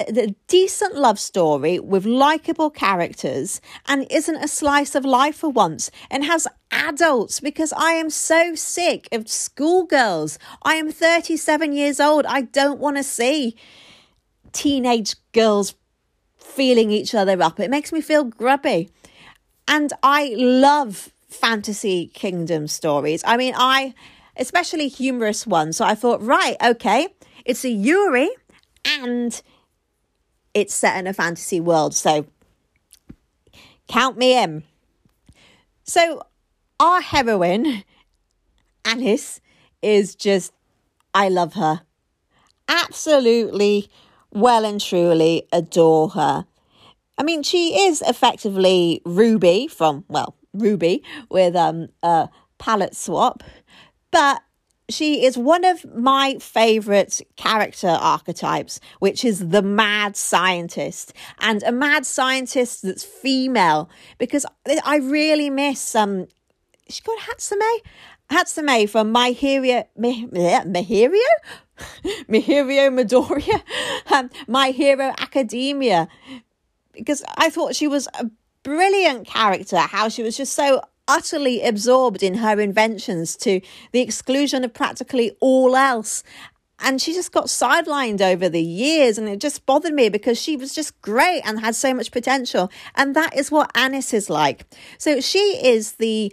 a 0.00 0.34
decent 0.48 0.96
love 0.96 1.18
story 1.20 1.78
with 1.78 2.04
likable 2.04 2.70
characters 2.70 3.60
and 3.86 4.04
isn't 4.10 4.42
a 4.42 4.48
slice 4.48 4.96
of 4.96 5.04
life 5.04 5.36
for 5.36 5.48
once 5.48 5.92
and 6.10 6.24
has 6.24 6.48
adults 6.72 7.38
because 7.38 7.72
I 7.72 7.92
am 7.92 8.10
so 8.10 8.56
sick 8.56 9.08
of 9.12 9.28
schoolgirls. 9.28 10.40
I 10.62 10.74
am 10.74 10.90
37 10.90 11.72
years 11.72 12.00
old. 12.00 12.26
I 12.26 12.42
don't 12.42 12.80
want 12.80 12.96
to 12.96 13.04
see 13.04 13.54
teenage 14.52 15.14
girls 15.32 15.76
feeling 16.36 16.90
each 16.90 17.14
other 17.14 17.40
up. 17.40 17.60
It 17.60 17.70
makes 17.70 17.92
me 17.92 18.00
feel 18.00 18.24
grubby. 18.24 18.90
And 19.68 19.92
I 20.02 20.34
love 20.36 21.12
fantasy 21.28 22.08
kingdom 22.08 22.66
stories. 22.66 23.22
I 23.26 23.36
mean, 23.36 23.54
I, 23.56 23.94
especially 24.36 24.88
humorous 24.88 25.46
ones. 25.46 25.76
So 25.76 25.84
I 25.84 25.94
thought, 25.94 26.22
right, 26.22 26.56
okay, 26.64 27.08
it's 27.44 27.64
a 27.64 27.70
Yuri 27.70 28.30
and 28.84 29.40
it's 30.54 30.74
set 30.74 30.98
in 30.98 31.06
a 31.06 31.12
fantasy 31.12 31.60
world. 31.60 31.94
So 31.94 32.26
count 33.88 34.16
me 34.16 34.36
in. 34.36 34.64
So 35.84 36.22
our 36.80 37.00
heroine, 37.00 37.84
Anis, 38.84 39.40
is 39.82 40.14
just, 40.14 40.52
I 41.14 41.28
love 41.28 41.54
her. 41.54 41.82
Absolutely 42.68 43.88
well 44.30 44.64
and 44.64 44.80
truly 44.80 45.46
adore 45.52 46.10
her. 46.10 46.46
I 47.16 47.22
mean, 47.22 47.42
she 47.42 47.86
is 47.86 48.02
effectively 48.02 49.00
Ruby 49.04 49.66
from, 49.66 50.04
well, 50.08 50.34
Ruby 50.58 51.02
with 51.30 51.56
um, 51.56 51.88
a 52.02 52.28
palette 52.58 52.96
swap, 52.96 53.42
but 54.10 54.42
she 54.90 55.24
is 55.24 55.36
one 55.36 55.64
of 55.64 55.84
my 55.94 56.36
favorite 56.40 57.20
character 57.36 57.88
archetypes, 57.88 58.80
which 59.00 59.24
is 59.24 59.50
the 59.50 59.62
mad 59.62 60.16
scientist. 60.16 61.12
And 61.40 61.62
a 61.62 61.72
mad 61.72 62.06
scientist 62.06 62.82
that's 62.82 63.04
female 63.04 63.90
because 64.16 64.46
I 64.84 64.96
really 64.96 65.50
miss 65.50 65.94
um 65.94 66.26
she 66.88 67.02
got 67.02 67.18
Hatsume 67.18 67.80
Hatsume 68.30 68.88
from 68.88 69.12
My 69.12 69.30
Hero 69.30 69.84
Mihirio 69.98 70.64
Mihirio 72.28 72.90
Midoriya? 72.90 73.62
Um, 74.12 74.30
My 74.46 74.70
Hero 74.70 75.12
Academia. 75.18 76.08
Because 76.92 77.22
I 77.36 77.50
thought 77.50 77.76
she 77.76 77.86
was 77.86 78.08
a 78.18 78.30
brilliant 78.68 79.26
character 79.26 79.78
how 79.78 80.10
she 80.10 80.22
was 80.22 80.36
just 80.36 80.52
so 80.52 80.82
utterly 81.08 81.62
absorbed 81.62 82.22
in 82.22 82.34
her 82.34 82.60
inventions 82.60 83.34
to 83.34 83.62
the 83.92 84.00
exclusion 84.00 84.62
of 84.62 84.74
practically 84.74 85.34
all 85.40 85.74
else. 85.74 86.22
And 86.78 87.00
she 87.00 87.14
just 87.14 87.32
got 87.32 87.46
sidelined 87.46 88.20
over 88.20 88.48
the 88.48 88.62
years, 88.62 89.16
and 89.18 89.26
it 89.26 89.40
just 89.40 89.64
bothered 89.64 89.94
me 89.94 90.10
because 90.10 90.40
she 90.40 90.54
was 90.54 90.74
just 90.74 91.00
great 91.00 91.40
and 91.44 91.58
had 91.58 91.74
so 91.74 91.92
much 91.94 92.12
potential. 92.12 92.70
And 92.94 93.16
that 93.16 93.34
is 93.36 93.50
what 93.50 93.70
Anis 93.74 94.12
is 94.12 94.28
like. 94.28 94.64
So 94.98 95.20
she 95.20 95.38
is 95.38 95.92
the 95.92 96.32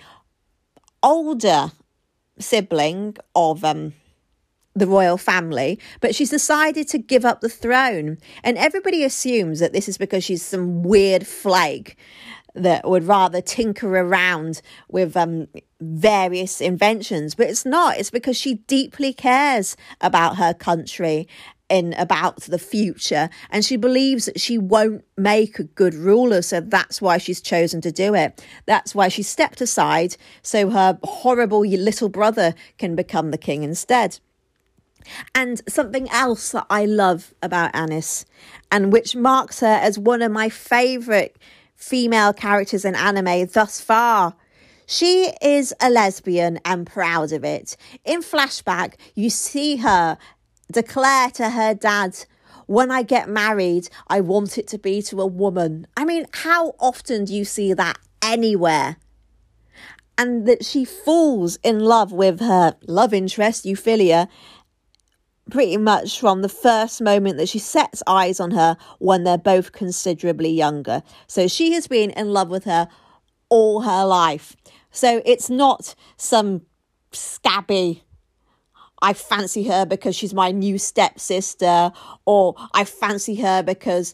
older 1.02 1.72
sibling 2.38 3.16
of 3.34 3.64
um, 3.64 3.94
the 4.76 4.88
royal 4.88 5.18
family, 5.18 5.80
but 6.02 6.14
she's 6.14 6.30
decided 6.30 6.88
to 6.90 6.98
give 6.98 7.26
up 7.26 7.42
the 7.42 7.50
throne. 7.50 8.18
And 8.44 8.58
everybody 8.58 9.04
assumes 9.04 9.60
that 9.60 9.74
this 9.74 9.88
is 9.88 9.98
because 9.98 10.24
she's 10.24 10.44
some 10.44 10.84
weird 10.84 11.26
flake 11.26 11.98
that 12.56 12.88
would 12.88 13.04
rather 13.04 13.42
tinker 13.42 13.98
around 13.98 14.62
with 14.90 15.16
um, 15.16 15.48
various 15.82 16.62
inventions, 16.62 17.36
but 17.36 17.48
it's 17.48 17.66
not. 17.66 17.98
It's 17.98 18.10
because 18.10 18.38
she 18.38 18.56
deeply 18.56 19.14
cares 19.14 19.76
about 20.02 20.38
her 20.38 20.54
country 20.54 21.28
and 21.70 21.96
about 21.96 22.42
the 22.42 22.60
future, 22.60 23.28
and 23.50 23.66
she 23.66 23.76
believes 23.76 24.26
that 24.26 24.40
she 24.40 24.58
won't 24.58 25.04
make 25.18 25.58
a 25.58 25.64
good 25.64 25.96
ruler, 25.96 26.44
so 26.44 26.62
that's 26.62 27.02
why 27.02 27.18
she's 27.18 27.42
chosen 27.42 27.82
to 27.82 27.92
do 27.92 28.14
it. 28.14 28.46
That's 28.68 28.94
why 28.94 29.08
she 29.08 29.24
stepped 29.24 29.62
aside 29.62 30.16
so 30.44 30.70
her 30.70 31.00
horrible 31.04 31.62
little 31.62 32.10
brother 32.10 32.54
can 32.78 32.96
become 32.96 33.32
the 33.32 33.38
king 33.38 33.64
instead. 33.64 34.20
And 35.34 35.62
something 35.68 36.10
else 36.10 36.52
that 36.52 36.66
I 36.70 36.86
love 36.86 37.34
about 37.42 37.76
Anis, 37.76 38.26
and 38.72 38.92
which 38.92 39.16
marks 39.16 39.60
her 39.60 39.68
as 39.68 40.00
one 40.00 40.22
of 40.22 40.32
my 40.32 40.50
favourite 40.50 41.36
female 41.76 42.34
characters 42.34 42.86
in 42.86 42.96
anime 42.96 43.48
thus 43.48 43.82
far. 43.82 44.36
She 44.88 45.32
is 45.42 45.74
a 45.82 45.90
lesbian 45.90 46.60
and 46.64 46.86
proud 46.86 47.32
of 47.32 47.44
it. 47.44 47.76
In 48.04 48.22
flashback, 48.22 48.96
you 49.16 49.30
see 49.30 49.78
her 49.78 50.18
declare 50.72 51.32
to 51.32 51.52
her 51.52 51.74
dad, 51.74 52.26
When 52.68 52.92
I 52.92 53.04
get 53.04 53.30
married, 53.30 53.90
I 54.08 54.22
want 54.22 54.58
it 54.58 54.68
to 54.70 54.78
be 54.78 55.02
to 55.04 55.22
a 55.22 55.28
woman. 55.28 55.88
I 55.98 56.06
mean, 56.06 56.26
how 56.34 56.76
often 56.80 57.26
do 57.26 57.34
you 57.34 57.46
see 57.46 57.74
that 57.74 57.98
anywhere? 58.22 58.98
And 60.18 60.48
that 60.48 60.64
she 60.64 60.86
falls 60.86 61.58
in 61.62 61.80
love 61.80 62.12
with 62.12 62.40
her 62.40 62.76
love 62.88 63.14
interest, 63.14 63.66
Euphyllia, 63.66 64.28
pretty 65.52 65.78
much 65.78 66.20
from 66.20 66.42
the 66.42 66.50
first 66.50 67.02
moment 67.02 67.38
that 67.38 67.50
she 67.50 67.60
sets 67.60 68.02
eyes 68.08 68.40
on 68.40 68.52
her 68.52 68.78
when 69.00 69.24
they're 69.24 69.38
both 69.38 69.72
considerably 69.72 70.50
younger. 70.50 71.04
So 71.28 71.48
she 71.48 71.74
has 71.74 71.88
been 71.88 72.10
in 72.12 72.34
love 72.34 72.50
with 72.50 72.64
her 72.64 72.88
all 73.50 73.82
her 73.82 74.06
life. 74.06 74.56
So 74.92 75.22
it's 75.26 75.50
not 75.50 75.94
some 76.18 76.62
scabby, 77.12 78.04
I 79.02 79.14
fancy 79.14 79.66
her 79.66 79.86
because 79.86 80.16
she's 80.16 80.34
my 80.34 80.52
new 80.52 80.78
stepsister, 80.78 81.92
or 82.26 82.56
I 82.74 82.86
fancy 82.86 83.36
her 83.36 83.62
because 83.62 84.14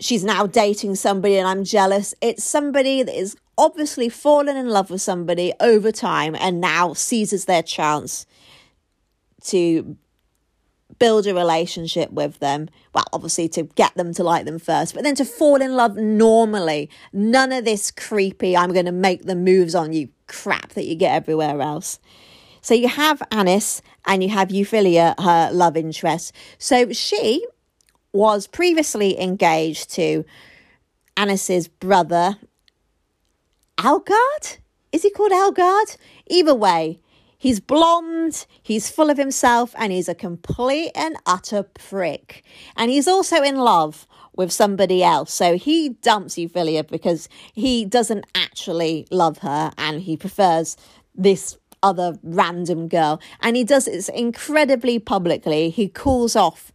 she's 0.00 0.24
now 0.24 0.46
dating 0.46 0.94
somebody 0.94 1.36
and 1.36 1.46
I'm 1.46 1.64
jealous. 1.64 2.14
It's 2.20 2.44
somebody 2.44 3.02
that 3.02 3.14
is 3.14 3.36
obviously 3.58 4.08
fallen 4.08 4.56
in 4.56 4.68
love 4.68 4.90
with 4.90 5.02
somebody 5.02 5.52
over 5.60 5.92
time 5.92 6.34
and 6.36 6.60
now 6.60 6.94
seizes 6.94 7.44
their 7.44 7.62
chance 7.62 8.26
to 9.44 9.96
build 10.98 11.26
a 11.26 11.34
relationship 11.34 12.10
with 12.12 12.38
them. 12.38 12.68
Well, 12.94 13.04
obviously 13.12 13.48
to 13.50 13.64
get 13.64 13.94
them 13.94 14.14
to 14.14 14.22
like 14.22 14.44
them 14.44 14.58
first, 14.58 14.94
but 14.94 15.02
then 15.02 15.14
to 15.16 15.24
fall 15.24 15.60
in 15.60 15.74
love 15.74 15.96
normally. 15.96 16.90
None 17.12 17.52
of 17.52 17.64
this 17.64 17.90
creepy, 17.90 18.56
I'm 18.56 18.72
going 18.72 18.86
to 18.86 18.92
make 18.92 19.24
the 19.24 19.36
moves 19.36 19.74
on 19.74 19.92
you 19.92 20.08
crap 20.26 20.70
that 20.70 20.86
you 20.86 20.94
get 20.94 21.14
everywhere 21.14 21.60
else. 21.60 21.98
So 22.60 22.74
you 22.74 22.88
have 22.88 23.22
Anis 23.30 23.82
and 24.06 24.22
you 24.22 24.30
have 24.30 24.48
Euphyllia, 24.48 25.14
her 25.20 25.50
love 25.52 25.76
interest. 25.76 26.34
So 26.58 26.92
she 26.92 27.46
was 28.12 28.46
previously 28.46 29.20
engaged 29.20 29.90
to 29.90 30.24
Anis's 31.16 31.68
brother, 31.68 32.38
Algard? 33.76 34.58
Is 34.92 35.02
he 35.02 35.10
called 35.10 35.32
Algard? 35.32 35.96
Either 36.26 36.54
way, 36.54 37.00
He's 37.44 37.60
blonde, 37.60 38.46
he's 38.62 38.88
full 38.88 39.10
of 39.10 39.18
himself, 39.18 39.74
and 39.76 39.92
he's 39.92 40.08
a 40.08 40.14
complete 40.14 40.92
and 40.94 41.14
utter 41.26 41.62
prick. 41.62 42.42
And 42.74 42.90
he's 42.90 43.06
also 43.06 43.42
in 43.42 43.56
love 43.56 44.06
with 44.34 44.50
somebody 44.50 45.04
else. 45.04 45.34
So 45.34 45.58
he 45.58 45.90
dumps 45.90 46.36
Euphyllia 46.36 46.88
because 46.88 47.28
he 47.52 47.84
doesn't 47.84 48.24
actually 48.34 49.06
love 49.10 49.40
her 49.40 49.72
and 49.76 50.00
he 50.00 50.16
prefers 50.16 50.78
this 51.14 51.58
other 51.82 52.16
random 52.22 52.88
girl. 52.88 53.20
And 53.42 53.56
he 53.56 53.64
does 53.64 53.86
it 53.88 54.08
incredibly 54.08 54.98
publicly. 54.98 55.68
He 55.68 55.86
calls 55.86 56.34
off 56.34 56.72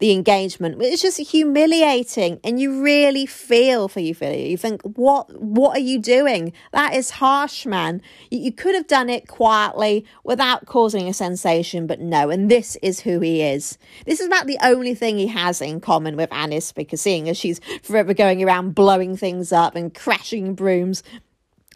the 0.00 0.12
engagement. 0.12 0.82
It's 0.82 1.02
just 1.02 1.18
humiliating, 1.18 2.40
and 2.42 2.58
you 2.58 2.82
really 2.82 3.26
feel 3.26 3.86
for 3.86 4.00
Euphyllia. 4.00 4.50
You 4.50 4.56
think, 4.56 4.82
what 4.82 5.40
what 5.40 5.76
are 5.76 5.80
you 5.80 5.98
doing? 6.00 6.52
That 6.72 6.94
is 6.94 7.10
harsh, 7.10 7.66
man. 7.66 8.02
You, 8.30 8.40
you 8.40 8.52
could 8.52 8.74
have 8.74 8.86
done 8.86 9.10
it 9.10 9.28
quietly 9.28 10.06
without 10.24 10.66
causing 10.66 11.06
a 11.06 11.12
sensation, 11.12 11.86
but 11.86 12.00
no. 12.00 12.30
And 12.30 12.50
this 12.50 12.76
is 12.82 13.00
who 13.00 13.20
he 13.20 13.42
is. 13.42 13.78
This 14.06 14.20
is 14.20 14.26
about 14.26 14.46
the 14.46 14.58
only 14.62 14.94
thing 14.94 15.18
he 15.18 15.26
has 15.28 15.60
in 15.60 15.80
common 15.80 16.16
with 16.16 16.32
Anis, 16.32 16.72
because 16.72 17.00
seeing 17.00 17.28
as 17.28 17.36
she's 17.36 17.60
forever 17.82 18.14
going 18.14 18.42
around 18.42 18.74
blowing 18.74 19.16
things 19.16 19.52
up 19.52 19.76
and 19.76 19.94
crashing 19.94 20.54
brooms. 20.54 21.02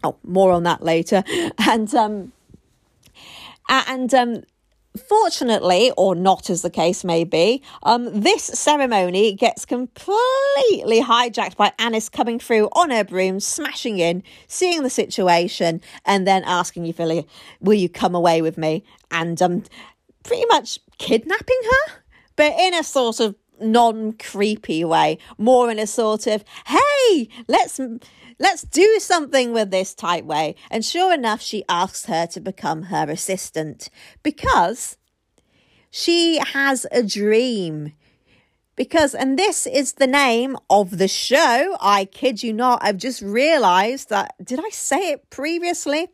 Oh, 0.03 0.17
more 0.23 0.51
on 0.51 0.63
that 0.63 0.83
later. 0.83 1.23
And 1.67 1.93
um, 1.95 2.31
and 3.69 4.13
um, 4.13 4.43
Fortunately, 4.97 5.91
or 5.97 6.15
not 6.15 6.49
as 6.49 6.61
the 6.61 6.69
case 6.69 7.03
may 7.03 7.23
be, 7.23 7.61
um, 7.83 8.21
this 8.21 8.43
ceremony 8.43 9.33
gets 9.33 9.65
completely 9.65 11.01
hijacked 11.01 11.57
by 11.57 11.73
Anis 11.77 12.07
coming 12.07 12.39
through 12.39 12.67
on 12.73 12.91
her 12.91 13.03
broom, 13.03 13.39
smashing 13.39 13.99
in, 13.99 14.23
seeing 14.47 14.83
the 14.83 14.89
situation, 14.89 15.81
and 16.05 16.25
then 16.25 16.43
asking 16.45 16.85
Euphyllia, 16.85 17.25
Will 17.59 17.73
you 17.73 17.89
come 17.89 18.15
away 18.15 18.41
with 18.41 18.57
me? 18.57 18.83
And 19.11 19.41
um, 19.41 19.63
pretty 20.23 20.45
much 20.45 20.79
kidnapping 20.97 21.61
her, 21.63 21.93
but 22.35 22.53
in 22.57 22.73
a 22.73 22.83
sort 22.83 23.19
of 23.19 23.35
non 23.59 24.13
creepy 24.13 24.85
way, 24.85 25.17
more 25.37 25.69
in 25.69 25.79
a 25.79 25.87
sort 25.87 26.27
of, 26.27 26.43
Hey, 26.67 27.29
let's 27.47 27.79
Let's 28.37 28.63
do 28.63 28.99
something 28.99 29.53
with 29.53 29.71
this 29.71 29.93
tight 29.93 30.25
way. 30.25 30.55
And 30.69 30.83
sure 30.83 31.13
enough, 31.13 31.41
she 31.41 31.63
asks 31.69 32.05
her 32.05 32.27
to 32.27 32.39
become 32.39 32.83
her 32.83 33.09
assistant 33.09 33.89
because 34.23 34.97
she 35.89 36.39
has 36.39 36.85
a 36.91 37.01
dream. 37.01 37.93
Because, 38.75 39.15
and 39.15 39.39
this 39.39 39.65
is 39.65 39.93
the 39.93 40.07
name 40.07 40.57
of 40.69 40.97
the 40.97 41.07
show. 41.07 41.77
I 41.79 42.03
kid 42.03 42.43
you 42.43 42.51
not. 42.51 42.79
I've 42.81 42.97
just 42.97 43.21
realized 43.21 44.09
that. 44.09 44.35
Did 44.43 44.59
I 44.59 44.69
say 44.69 45.11
it 45.11 45.29
previously? 45.29 46.09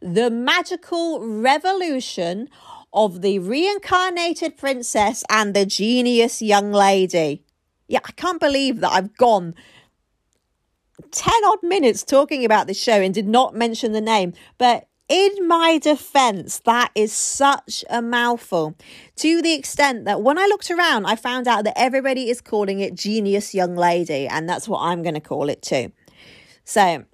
The 0.00 0.30
Magical 0.30 1.26
Revolution 1.26 2.48
of 2.92 3.20
the 3.20 3.40
Reincarnated 3.40 4.56
Princess 4.56 5.24
and 5.28 5.54
the 5.54 5.66
Genius 5.66 6.40
Young 6.40 6.70
Lady. 6.70 7.42
Yeah, 7.88 7.98
I 8.04 8.12
can't 8.12 8.40
believe 8.40 8.80
that 8.80 8.92
I've 8.92 9.16
gone 9.16 9.56
10 11.10 11.34
odd 11.44 11.62
minutes 11.62 12.02
talking 12.02 12.44
about 12.44 12.66
this 12.66 12.80
show 12.80 13.00
and 13.00 13.12
did 13.12 13.26
not 13.26 13.54
mention 13.54 13.92
the 13.92 14.00
name, 14.00 14.32
but 14.58 14.88
in 15.08 15.46
my 15.46 15.78
defense, 15.78 16.60
that 16.60 16.90
is 16.94 17.12
such 17.12 17.84
a 17.90 18.00
mouthful 18.00 18.74
to 19.16 19.42
the 19.42 19.52
extent 19.52 20.06
that 20.06 20.22
when 20.22 20.38
I 20.38 20.46
looked 20.46 20.70
around, 20.70 21.04
I 21.04 21.14
found 21.14 21.46
out 21.46 21.64
that 21.64 21.78
everybody 21.78 22.30
is 22.30 22.40
calling 22.40 22.80
it 22.80 22.94
Genius 22.94 23.54
Young 23.54 23.76
Lady, 23.76 24.26
and 24.26 24.48
that's 24.48 24.66
what 24.66 24.80
I'm 24.80 25.02
going 25.02 25.14
to 25.14 25.20
call 25.20 25.50
it 25.50 25.60
too. 25.60 25.92
So, 26.64 27.04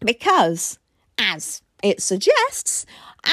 because 0.00 0.78
as 1.18 1.62
it 1.82 2.00
suggests, 2.00 2.86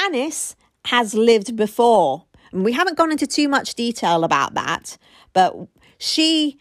Anis 0.04 0.54
has 0.86 1.14
lived 1.14 1.56
before. 1.56 2.26
And 2.52 2.64
we 2.64 2.72
haven't 2.72 2.96
gone 2.96 3.10
into 3.10 3.26
too 3.26 3.48
much 3.48 3.74
detail 3.74 4.22
about 4.22 4.54
that, 4.54 4.98
but 5.32 5.56
she 5.98 6.58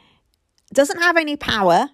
doesn't 0.73 1.01
have 1.01 1.17
any 1.17 1.35
power 1.35 1.89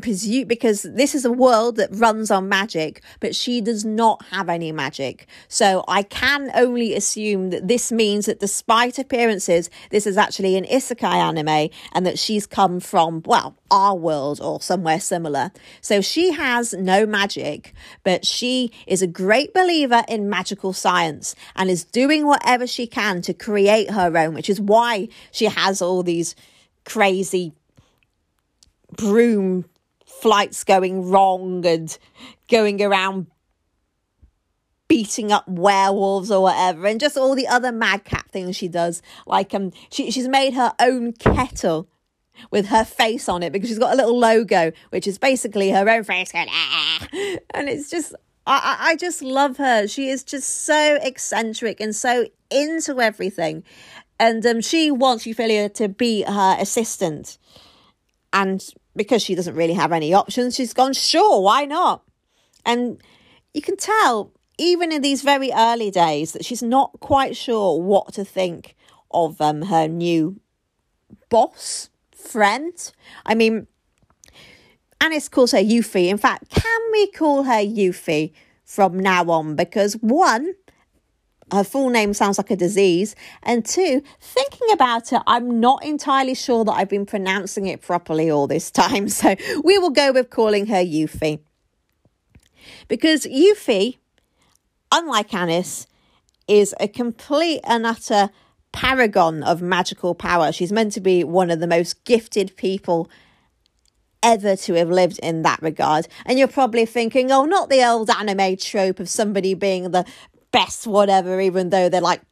because 0.00 0.82
this 0.82 1.14
is 1.14 1.24
a 1.24 1.32
world 1.32 1.76
that 1.76 1.88
runs 1.92 2.30
on 2.30 2.48
magic, 2.48 3.02
but 3.20 3.34
she 3.34 3.60
does 3.60 3.84
not 3.84 4.24
have 4.26 4.48
any 4.48 4.72
magic. 4.72 5.26
So 5.48 5.84
I 5.88 6.02
can 6.02 6.50
only 6.54 6.94
assume 6.94 7.50
that 7.50 7.68
this 7.68 7.92
means 7.92 8.26
that 8.26 8.40
despite 8.40 8.98
appearances, 8.98 9.70
this 9.90 10.06
is 10.06 10.16
actually 10.16 10.56
an 10.56 10.64
isekai 10.64 11.04
anime 11.04 11.70
and 11.92 12.06
that 12.06 12.18
she's 12.18 12.46
come 12.46 12.80
from, 12.80 13.22
well, 13.24 13.56
our 13.70 13.94
world 13.94 14.40
or 14.40 14.60
somewhere 14.60 15.00
similar. 15.00 15.50
So 15.80 16.00
she 16.00 16.32
has 16.32 16.74
no 16.74 17.06
magic, 17.06 17.72
but 18.04 18.26
she 18.26 18.70
is 18.86 19.02
a 19.02 19.06
great 19.06 19.54
believer 19.54 20.02
in 20.08 20.28
magical 20.28 20.72
science 20.72 21.34
and 21.56 21.70
is 21.70 21.84
doing 21.84 22.26
whatever 22.26 22.66
she 22.66 22.86
can 22.86 23.22
to 23.22 23.34
create 23.34 23.90
her 23.90 24.16
own, 24.16 24.34
which 24.34 24.50
is 24.50 24.60
why 24.60 25.08
she 25.30 25.46
has 25.46 25.80
all 25.80 26.02
these 26.02 26.36
crazy 26.84 27.52
broom 28.96 29.64
flights 30.22 30.62
going 30.62 31.10
wrong 31.10 31.66
and 31.66 31.98
going 32.48 32.80
around 32.80 33.26
beating 34.86 35.32
up 35.32 35.48
werewolves 35.48 36.30
or 36.30 36.42
whatever 36.42 36.86
and 36.86 37.00
just 37.00 37.16
all 37.16 37.34
the 37.34 37.48
other 37.48 37.72
madcap 37.72 38.30
things 38.30 38.54
she 38.54 38.68
does. 38.68 39.02
Like 39.26 39.52
um 39.52 39.72
she, 39.90 40.12
she's 40.12 40.28
made 40.28 40.54
her 40.54 40.74
own 40.78 41.12
kettle 41.14 41.88
with 42.52 42.66
her 42.66 42.84
face 42.84 43.28
on 43.28 43.42
it 43.42 43.52
because 43.52 43.68
she's 43.68 43.80
got 43.80 43.94
a 43.94 43.96
little 43.96 44.16
logo 44.16 44.70
which 44.90 45.08
is 45.08 45.18
basically 45.18 45.70
her 45.70 45.88
own 45.88 46.04
face. 46.04 46.30
Going, 46.30 46.46
ah. 46.52 47.08
and 47.50 47.68
it's 47.68 47.90
just 47.90 48.14
I, 48.46 48.76
I 48.78 48.96
just 48.96 49.22
love 49.22 49.56
her. 49.56 49.88
She 49.88 50.08
is 50.08 50.22
just 50.22 50.64
so 50.66 50.98
eccentric 51.02 51.80
and 51.80 51.96
so 51.96 52.26
into 52.48 53.00
everything. 53.00 53.64
And 54.20 54.46
um, 54.46 54.60
she 54.60 54.92
wants 54.92 55.24
Euphyllia 55.24 55.72
to 55.74 55.88
be 55.88 56.22
her 56.22 56.56
assistant. 56.60 57.38
And 58.32 58.64
because 58.94 59.22
she 59.22 59.34
doesn't 59.34 59.54
really 59.54 59.74
have 59.74 59.92
any 59.92 60.12
options, 60.12 60.54
she's 60.54 60.74
gone, 60.74 60.92
sure, 60.92 61.40
why 61.40 61.64
not? 61.64 62.02
And 62.64 63.00
you 63.54 63.62
can 63.62 63.76
tell, 63.76 64.32
even 64.58 64.92
in 64.92 65.02
these 65.02 65.22
very 65.22 65.50
early 65.52 65.90
days, 65.90 66.32
that 66.32 66.44
she's 66.44 66.62
not 66.62 66.92
quite 67.00 67.36
sure 67.36 67.80
what 67.80 68.12
to 68.14 68.24
think 68.24 68.76
of 69.10 69.40
um, 69.40 69.62
her 69.62 69.88
new 69.88 70.40
boss, 71.28 71.90
friend. 72.14 72.92
I 73.26 73.34
mean, 73.34 73.66
Anis 75.00 75.28
calls 75.28 75.52
her 75.52 75.58
Yuffie. 75.58 76.08
In 76.08 76.18
fact, 76.18 76.50
can 76.50 76.80
we 76.92 77.10
call 77.10 77.42
her 77.44 77.62
Yuffie 77.64 78.32
from 78.64 78.98
now 78.98 79.28
on? 79.30 79.56
Because 79.56 79.94
one, 79.94 80.54
her 81.52 81.64
full 81.64 81.90
name 81.90 82.14
sounds 82.14 82.38
like 82.38 82.50
a 82.50 82.56
disease. 82.56 83.14
And 83.42 83.64
two, 83.64 84.02
thinking 84.20 84.68
about 84.72 85.12
it, 85.12 85.22
I'm 85.26 85.60
not 85.60 85.84
entirely 85.84 86.34
sure 86.34 86.64
that 86.64 86.72
I've 86.72 86.88
been 86.88 87.06
pronouncing 87.06 87.66
it 87.66 87.82
properly 87.82 88.30
all 88.30 88.46
this 88.46 88.70
time. 88.70 89.08
So 89.22 89.36
we 89.62 89.78
will 89.78 89.90
go 89.90 90.10
with 90.10 90.30
calling 90.30 90.66
her 90.66 90.82
Yuffie. 90.82 91.40
Because 92.88 93.24
Yuffie, 93.26 93.98
unlike 94.90 95.32
Anis, 95.34 95.86
is 96.48 96.74
a 96.80 96.88
complete 96.88 97.60
and 97.64 97.86
utter 97.86 98.30
paragon 98.72 99.42
of 99.42 99.62
magical 99.62 100.14
power. 100.14 100.50
She's 100.50 100.72
meant 100.72 100.92
to 100.94 101.00
be 101.00 101.22
one 101.22 101.50
of 101.50 101.60
the 101.60 101.66
most 101.66 102.04
gifted 102.04 102.56
people 102.56 103.08
ever 104.22 104.56
to 104.56 104.74
have 104.74 104.88
lived 104.88 105.18
in 105.22 105.42
that 105.42 105.60
regard. 105.62 106.08
And 106.24 106.38
you're 106.38 106.48
probably 106.48 106.86
thinking, 106.86 107.30
oh, 107.30 107.44
not 107.44 107.68
the 107.68 107.84
old 107.86 108.08
anime 108.10 108.56
trope 108.56 109.00
of 109.00 109.08
somebody 109.08 109.54
being 109.54 109.90
the 109.90 110.04
best 110.52 110.86
whatever, 110.86 111.40
even 111.40 111.70
though 111.70 111.88
they're 111.88 112.00
like 112.00 112.22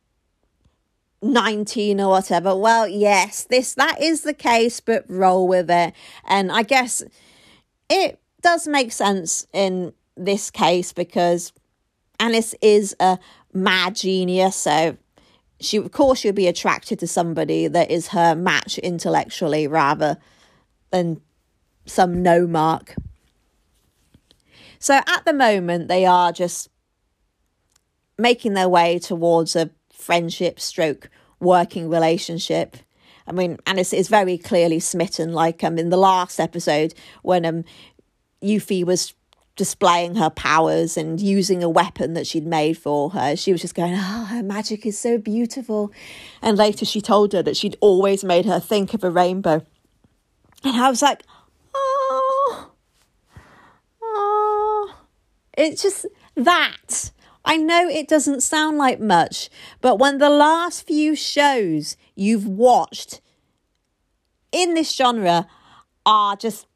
19 1.22 2.00
or 2.00 2.10
whatever. 2.10 2.56
Well, 2.56 2.86
yes, 2.86 3.44
this 3.44 3.74
that 3.74 4.00
is 4.00 4.22
the 4.22 4.34
case, 4.34 4.80
but 4.80 5.04
roll 5.08 5.48
with 5.48 5.70
it. 5.70 5.94
And 6.24 6.52
I 6.52 6.62
guess 6.62 7.02
it 7.88 8.20
does 8.40 8.66
make 8.66 8.92
sense 8.92 9.46
in 9.52 9.92
this 10.16 10.50
case 10.50 10.92
because 10.92 11.52
Anis 12.18 12.54
is 12.60 12.94
a 13.00 13.18
mad 13.52 13.96
genius, 13.96 14.56
so 14.56 14.96
she 15.60 15.76
of 15.76 15.92
course 15.92 16.20
she'll 16.20 16.32
be 16.32 16.46
attracted 16.46 16.98
to 17.00 17.06
somebody 17.06 17.68
that 17.68 17.90
is 17.90 18.08
her 18.08 18.34
match 18.34 18.78
intellectually 18.78 19.66
rather 19.66 20.16
than 20.90 21.20
some 21.86 22.22
no 22.22 22.46
mark. 22.46 22.94
So 24.78 24.94
at 24.94 25.24
the 25.26 25.34
moment 25.34 25.88
they 25.88 26.06
are 26.06 26.32
just 26.32 26.70
making 28.20 28.54
their 28.54 28.68
way 28.68 28.98
towards 28.98 29.56
a 29.56 29.70
friendship 29.92 30.60
stroke 30.60 31.10
working 31.40 31.88
relationship. 31.88 32.76
I 33.26 33.32
mean, 33.32 33.58
Anis 33.66 33.92
is 33.92 34.08
very 34.08 34.36
clearly 34.38 34.80
smitten, 34.80 35.32
like 35.32 35.62
um 35.64 35.78
in 35.78 35.90
the 35.90 35.96
last 35.96 36.38
episode 36.40 36.94
when 37.22 37.44
um 37.44 37.64
Yuffie 38.42 38.84
was 38.84 39.14
displaying 39.56 40.14
her 40.14 40.30
powers 40.30 40.96
and 40.96 41.20
using 41.20 41.62
a 41.62 41.68
weapon 41.68 42.14
that 42.14 42.26
she'd 42.26 42.46
made 42.46 42.78
for 42.78 43.10
her. 43.10 43.36
She 43.36 43.52
was 43.52 43.60
just 43.60 43.74
going, 43.74 43.92
Oh, 43.94 44.24
her 44.30 44.42
magic 44.42 44.86
is 44.86 44.98
so 44.98 45.18
beautiful. 45.18 45.92
And 46.40 46.56
later 46.56 46.86
she 46.86 47.00
told 47.02 47.32
her 47.34 47.42
that 47.42 47.58
she'd 47.58 47.76
always 47.80 48.24
made 48.24 48.46
her 48.46 48.58
think 48.58 48.94
of 48.94 49.04
a 49.04 49.10
rainbow. 49.10 49.64
And 50.64 50.76
I 50.76 50.88
was 50.88 51.02
like, 51.02 51.24
Oh, 51.74 52.70
oh. 54.02 54.94
It's 55.58 55.82
just 55.82 56.06
that 56.36 57.10
I 57.44 57.56
know 57.56 57.88
it 57.88 58.08
doesn't 58.08 58.42
sound 58.42 58.78
like 58.78 59.00
much, 59.00 59.48
but 59.80 59.98
when 59.98 60.18
the 60.18 60.30
last 60.30 60.86
few 60.86 61.14
shows 61.16 61.96
you've 62.14 62.46
watched 62.46 63.20
in 64.52 64.74
this 64.74 64.94
genre 64.94 65.46
are 66.04 66.36
just 66.36 66.66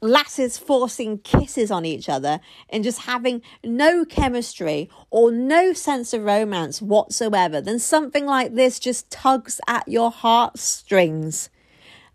lasses 0.00 0.56
forcing 0.58 1.18
kisses 1.18 1.70
on 1.70 1.84
each 1.84 2.08
other 2.08 2.40
and 2.68 2.84
just 2.84 3.00
having 3.00 3.42
no 3.64 4.04
chemistry 4.04 4.88
or 5.10 5.32
no 5.32 5.72
sense 5.72 6.12
of 6.12 6.22
romance 6.22 6.80
whatsoever, 6.80 7.60
then 7.60 7.78
something 7.78 8.24
like 8.24 8.54
this 8.54 8.78
just 8.78 9.10
tugs 9.10 9.60
at 9.66 9.86
your 9.88 10.10
heartstrings. 10.10 11.50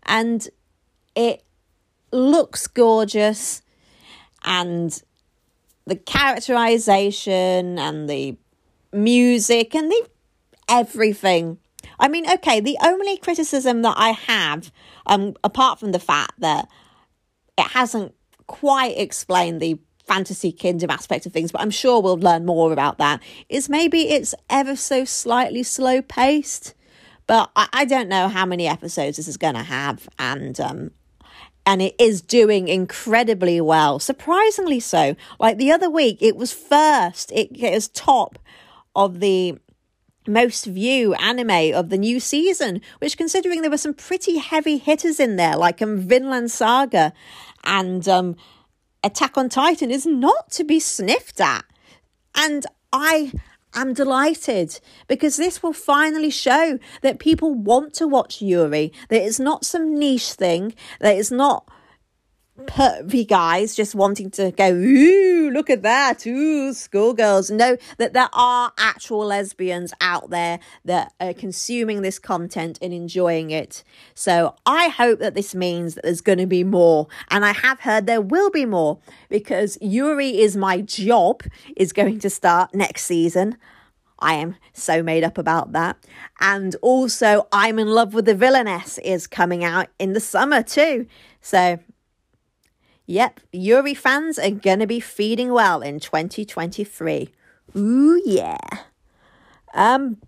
And 0.04 0.48
it 1.14 1.44
looks 2.10 2.66
gorgeous 2.66 3.62
and 4.44 5.02
the 5.86 5.96
characterization 5.96 7.78
and 7.78 8.08
the 8.08 8.36
music 8.92 9.74
and 9.74 9.90
the 9.90 10.08
everything. 10.68 11.58
I 11.98 12.08
mean, 12.08 12.28
okay, 12.30 12.60
the 12.60 12.78
only 12.82 13.16
criticism 13.18 13.82
that 13.82 13.94
I 13.96 14.10
have, 14.10 14.72
um, 15.06 15.34
apart 15.44 15.78
from 15.78 15.92
the 15.92 15.98
fact 15.98 16.32
that 16.40 16.68
it 17.58 17.66
hasn't 17.68 18.14
quite 18.46 18.96
explained 18.98 19.60
the 19.60 19.78
fantasy 20.06 20.52
kingdom 20.52 20.90
aspect 20.90 21.26
of 21.26 21.32
things, 21.32 21.52
but 21.52 21.60
I'm 21.60 21.70
sure 21.70 22.00
we'll 22.00 22.18
learn 22.18 22.44
more 22.44 22.72
about 22.72 22.98
that, 22.98 23.22
is 23.48 23.68
maybe 23.68 24.08
it's 24.08 24.34
ever 24.50 24.76
so 24.76 25.04
slightly 25.04 25.62
slow 25.62 26.02
paced. 26.02 26.74
But 27.26 27.50
I, 27.56 27.68
I 27.72 27.84
don't 27.84 28.08
know 28.08 28.28
how 28.28 28.44
many 28.44 28.66
episodes 28.66 29.16
this 29.16 29.28
is 29.28 29.36
going 29.36 29.54
to 29.54 29.62
have, 29.62 30.08
and 30.18 30.58
um, 30.60 30.90
and 31.66 31.80
it 31.80 31.94
is 31.98 32.20
doing 32.20 32.68
incredibly 32.68 33.60
well, 33.60 33.98
surprisingly 33.98 34.80
so. 34.80 35.16
Like 35.38 35.58
the 35.58 35.72
other 35.72 35.88
week, 35.88 36.18
it 36.20 36.36
was 36.36 36.52
first, 36.52 37.32
it, 37.32 37.50
was 37.52 37.88
top 37.88 38.38
of 38.94 39.20
the 39.20 39.58
most 40.26 40.66
view 40.66 41.14
anime 41.14 41.74
of 41.74 41.90
the 41.90 41.98
new 41.98 42.20
season, 42.20 42.80
which 42.98 43.16
considering 43.16 43.62
there 43.62 43.70
were 43.70 43.76
some 43.76 43.94
pretty 43.94 44.38
heavy 44.38 44.78
hitters 44.78 45.20
in 45.20 45.36
there, 45.36 45.56
like 45.56 45.82
um, 45.82 45.98
Vinland 45.98 46.50
Saga 46.50 47.12
and 47.64 48.06
um, 48.08 48.36
Attack 49.02 49.36
on 49.36 49.48
Titan, 49.48 49.90
is 49.90 50.06
not 50.06 50.50
to 50.52 50.64
be 50.64 50.80
sniffed 50.80 51.40
at. 51.40 51.64
And 52.34 52.66
I 52.92 53.32
am 53.74 53.92
delighted 53.92 54.80
because 55.08 55.36
this 55.36 55.62
will 55.62 55.72
finally 55.72 56.30
show 56.30 56.78
that 57.02 57.18
people 57.18 57.54
want 57.54 57.94
to 57.94 58.08
watch 58.08 58.40
Yuri, 58.40 58.92
that 59.08 59.22
it's 59.22 59.40
not 59.40 59.64
some 59.64 59.98
niche 59.98 60.32
thing, 60.32 60.74
that 61.00 61.16
it's 61.16 61.30
not 61.30 61.68
pervy 62.62 63.26
guys 63.26 63.74
just 63.74 63.94
wanting 63.94 64.30
to 64.30 64.52
go, 64.52 64.72
ooh, 64.72 65.50
look 65.50 65.68
at 65.68 65.82
that, 65.82 66.24
ooh, 66.26 66.72
schoolgirls. 66.72 67.50
Know 67.50 67.76
that 67.98 68.12
there 68.12 68.28
are 68.32 68.72
actual 68.78 69.26
lesbians 69.26 69.92
out 70.00 70.30
there 70.30 70.60
that 70.84 71.12
are 71.20 71.34
consuming 71.34 72.02
this 72.02 72.18
content 72.18 72.78
and 72.80 72.92
enjoying 72.94 73.50
it. 73.50 73.82
So 74.14 74.54
I 74.66 74.88
hope 74.88 75.18
that 75.18 75.34
this 75.34 75.54
means 75.54 75.94
that 75.94 76.04
there's 76.04 76.20
going 76.20 76.38
to 76.38 76.46
be 76.46 76.62
more. 76.62 77.08
And 77.30 77.44
I 77.44 77.52
have 77.52 77.80
heard 77.80 78.06
there 78.06 78.20
will 78.20 78.50
be 78.50 78.66
more 78.66 78.98
because 79.28 79.76
Yuri 79.80 80.38
is 80.38 80.56
my 80.56 80.80
job 80.80 81.42
is 81.76 81.92
going 81.92 82.20
to 82.20 82.30
start 82.30 82.74
next 82.74 83.04
season. 83.04 83.56
I 84.20 84.34
am 84.34 84.56
so 84.72 85.02
made 85.02 85.24
up 85.24 85.38
about 85.38 85.72
that. 85.72 85.96
And 86.40 86.76
also, 86.82 87.48
I'm 87.52 87.78
in 87.80 87.88
love 87.88 88.14
with 88.14 88.26
the 88.26 88.34
villainess 88.34 88.98
is 88.98 89.26
coming 89.26 89.64
out 89.64 89.88
in 89.98 90.12
the 90.12 90.20
summer 90.20 90.62
too. 90.62 91.06
So 91.40 91.78
Yep, 93.06 93.40
Yuri 93.52 93.94
fans 93.94 94.38
are 94.38 94.50
going 94.50 94.78
to 94.78 94.86
be 94.86 95.00
feeding 95.00 95.52
well 95.52 95.82
in 95.82 96.00
2023. 96.00 97.30
Ooh, 97.76 98.22
yeah. 98.24 98.56
Um, 99.74 100.18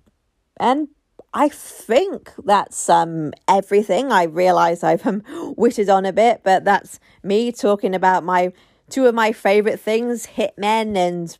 and 0.58 0.88
I 1.32 1.48
think 1.48 2.32
that's 2.44 2.88
um 2.88 3.32
everything. 3.48 4.12
I 4.12 4.24
realise 4.24 4.82
I've 4.82 5.06
um, 5.06 5.22
witted 5.56 5.88
on 5.88 6.04
a 6.04 6.12
bit, 6.12 6.40
but 6.42 6.64
that's 6.64 6.98
me 7.22 7.52
talking 7.52 7.94
about 7.94 8.24
my 8.24 8.52
two 8.90 9.06
of 9.06 9.14
my 9.14 9.32
favourite 9.32 9.80
things: 9.80 10.26
hitmen 10.36 10.96
and 10.96 11.36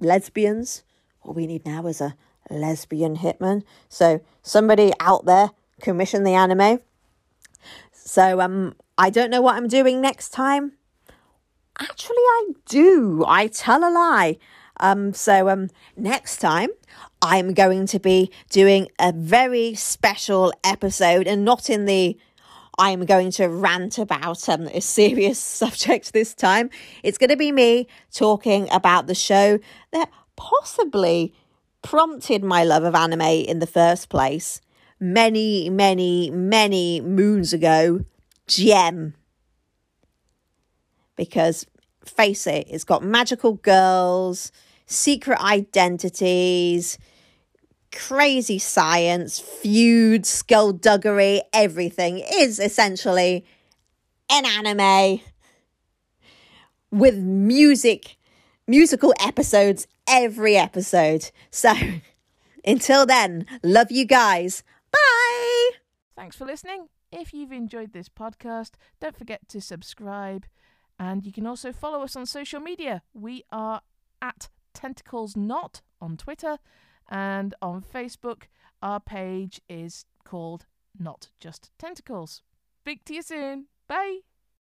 lesbians. 0.00 0.82
What 1.22 1.36
we 1.36 1.46
need 1.46 1.66
now 1.66 1.86
is 1.86 2.00
a 2.00 2.16
lesbian 2.50 3.18
hitman. 3.18 3.62
So 3.88 4.20
somebody 4.42 4.92
out 4.98 5.26
there 5.26 5.50
commission 5.80 6.24
the 6.24 6.34
anime. 6.34 6.80
So 7.92 8.40
um, 8.40 8.74
I 8.98 9.10
don't 9.10 9.30
know 9.30 9.42
what 9.42 9.56
I'm 9.56 9.68
doing 9.68 10.00
next 10.00 10.30
time. 10.30 10.72
Actually, 11.78 12.16
I 12.16 12.50
do. 12.66 13.24
I 13.26 13.46
tell 13.46 13.82
a 13.84 13.90
lie. 13.90 14.38
Um, 14.78 15.12
so 15.12 15.48
um, 15.48 15.68
next 15.96 16.38
time 16.38 16.70
I'm 17.22 17.52
going 17.52 17.86
to 17.86 18.00
be 18.00 18.30
doing 18.48 18.88
a 18.98 19.12
very 19.12 19.74
special 19.74 20.52
episode 20.64 21.26
and 21.26 21.44
not 21.44 21.68
in 21.68 21.84
the 21.84 22.18
I'm 22.78 23.04
going 23.04 23.30
to 23.32 23.46
rant 23.46 23.98
about 23.98 24.48
um, 24.48 24.66
a 24.68 24.80
serious 24.80 25.38
subject 25.62 26.14
this 26.14 26.32
time. 26.32 26.70
It's 27.02 27.18
going 27.18 27.28
to 27.28 27.36
be 27.36 27.52
me 27.52 27.88
talking 28.10 28.70
about 28.70 29.06
the 29.06 29.14
show 29.14 29.58
that 29.92 30.10
possibly 30.36 31.34
prompted 31.82 32.42
my 32.42 32.64
love 32.64 32.84
of 32.84 32.94
anime 32.94 33.20
in 33.20 33.58
the 33.58 33.66
first 33.66 34.08
place 34.08 34.62
many, 34.98 35.68
many, 35.68 36.30
many 36.30 37.00
moons 37.02 37.52
ago. 37.52 38.04
Jem. 38.46 39.14
Because, 41.20 41.66
face 42.04 42.46
it, 42.46 42.66
it's 42.70 42.84
got 42.84 43.02
magical 43.02 43.54
girls 43.54 44.50
secret 44.90 45.40
identities, 45.40 46.98
crazy 47.92 48.58
science, 48.58 49.38
feuds, 49.38 50.28
skullduggery, 50.28 51.42
everything 51.52 52.18
is 52.34 52.58
essentially 52.58 53.44
an 54.28 54.44
anime 54.44 55.20
with 56.90 57.16
music, 57.16 58.16
musical 58.66 59.14
episodes 59.20 59.86
every 60.08 60.56
episode. 60.56 61.30
So 61.50 61.72
until 62.64 63.06
then, 63.06 63.46
love 63.62 63.92
you 63.92 64.04
guys. 64.04 64.64
Bye. 64.90 65.70
Thanks 66.16 66.36
for 66.36 66.44
listening. 66.44 66.88
If 67.12 67.32
you've 67.32 67.52
enjoyed 67.52 67.92
this 67.92 68.08
podcast, 68.08 68.72
don't 69.00 69.16
forget 69.16 69.48
to 69.48 69.60
subscribe. 69.60 70.46
And 71.00 71.24
you 71.24 71.32
can 71.32 71.46
also 71.46 71.72
follow 71.72 72.02
us 72.02 72.14
on 72.14 72.26
social 72.26 72.60
media. 72.60 73.02
We 73.14 73.44
are 73.50 73.80
at 74.20 74.50
Tentacles 74.74 75.34
Not 75.34 75.80
on 75.98 76.18
Twitter, 76.18 76.58
and 77.08 77.54
on 77.62 77.80
Facebook, 77.82 78.42
our 78.82 79.00
page 79.00 79.62
is 79.66 80.04
called 80.24 80.66
Not 80.98 81.30
Just 81.40 81.70
Tentacles. 81.78 82.42
Speak 82.82 83.06
to 83.06 83.14
you 83.14 83.22
soon. 83.22 83.66
Bye. 83.88 84.20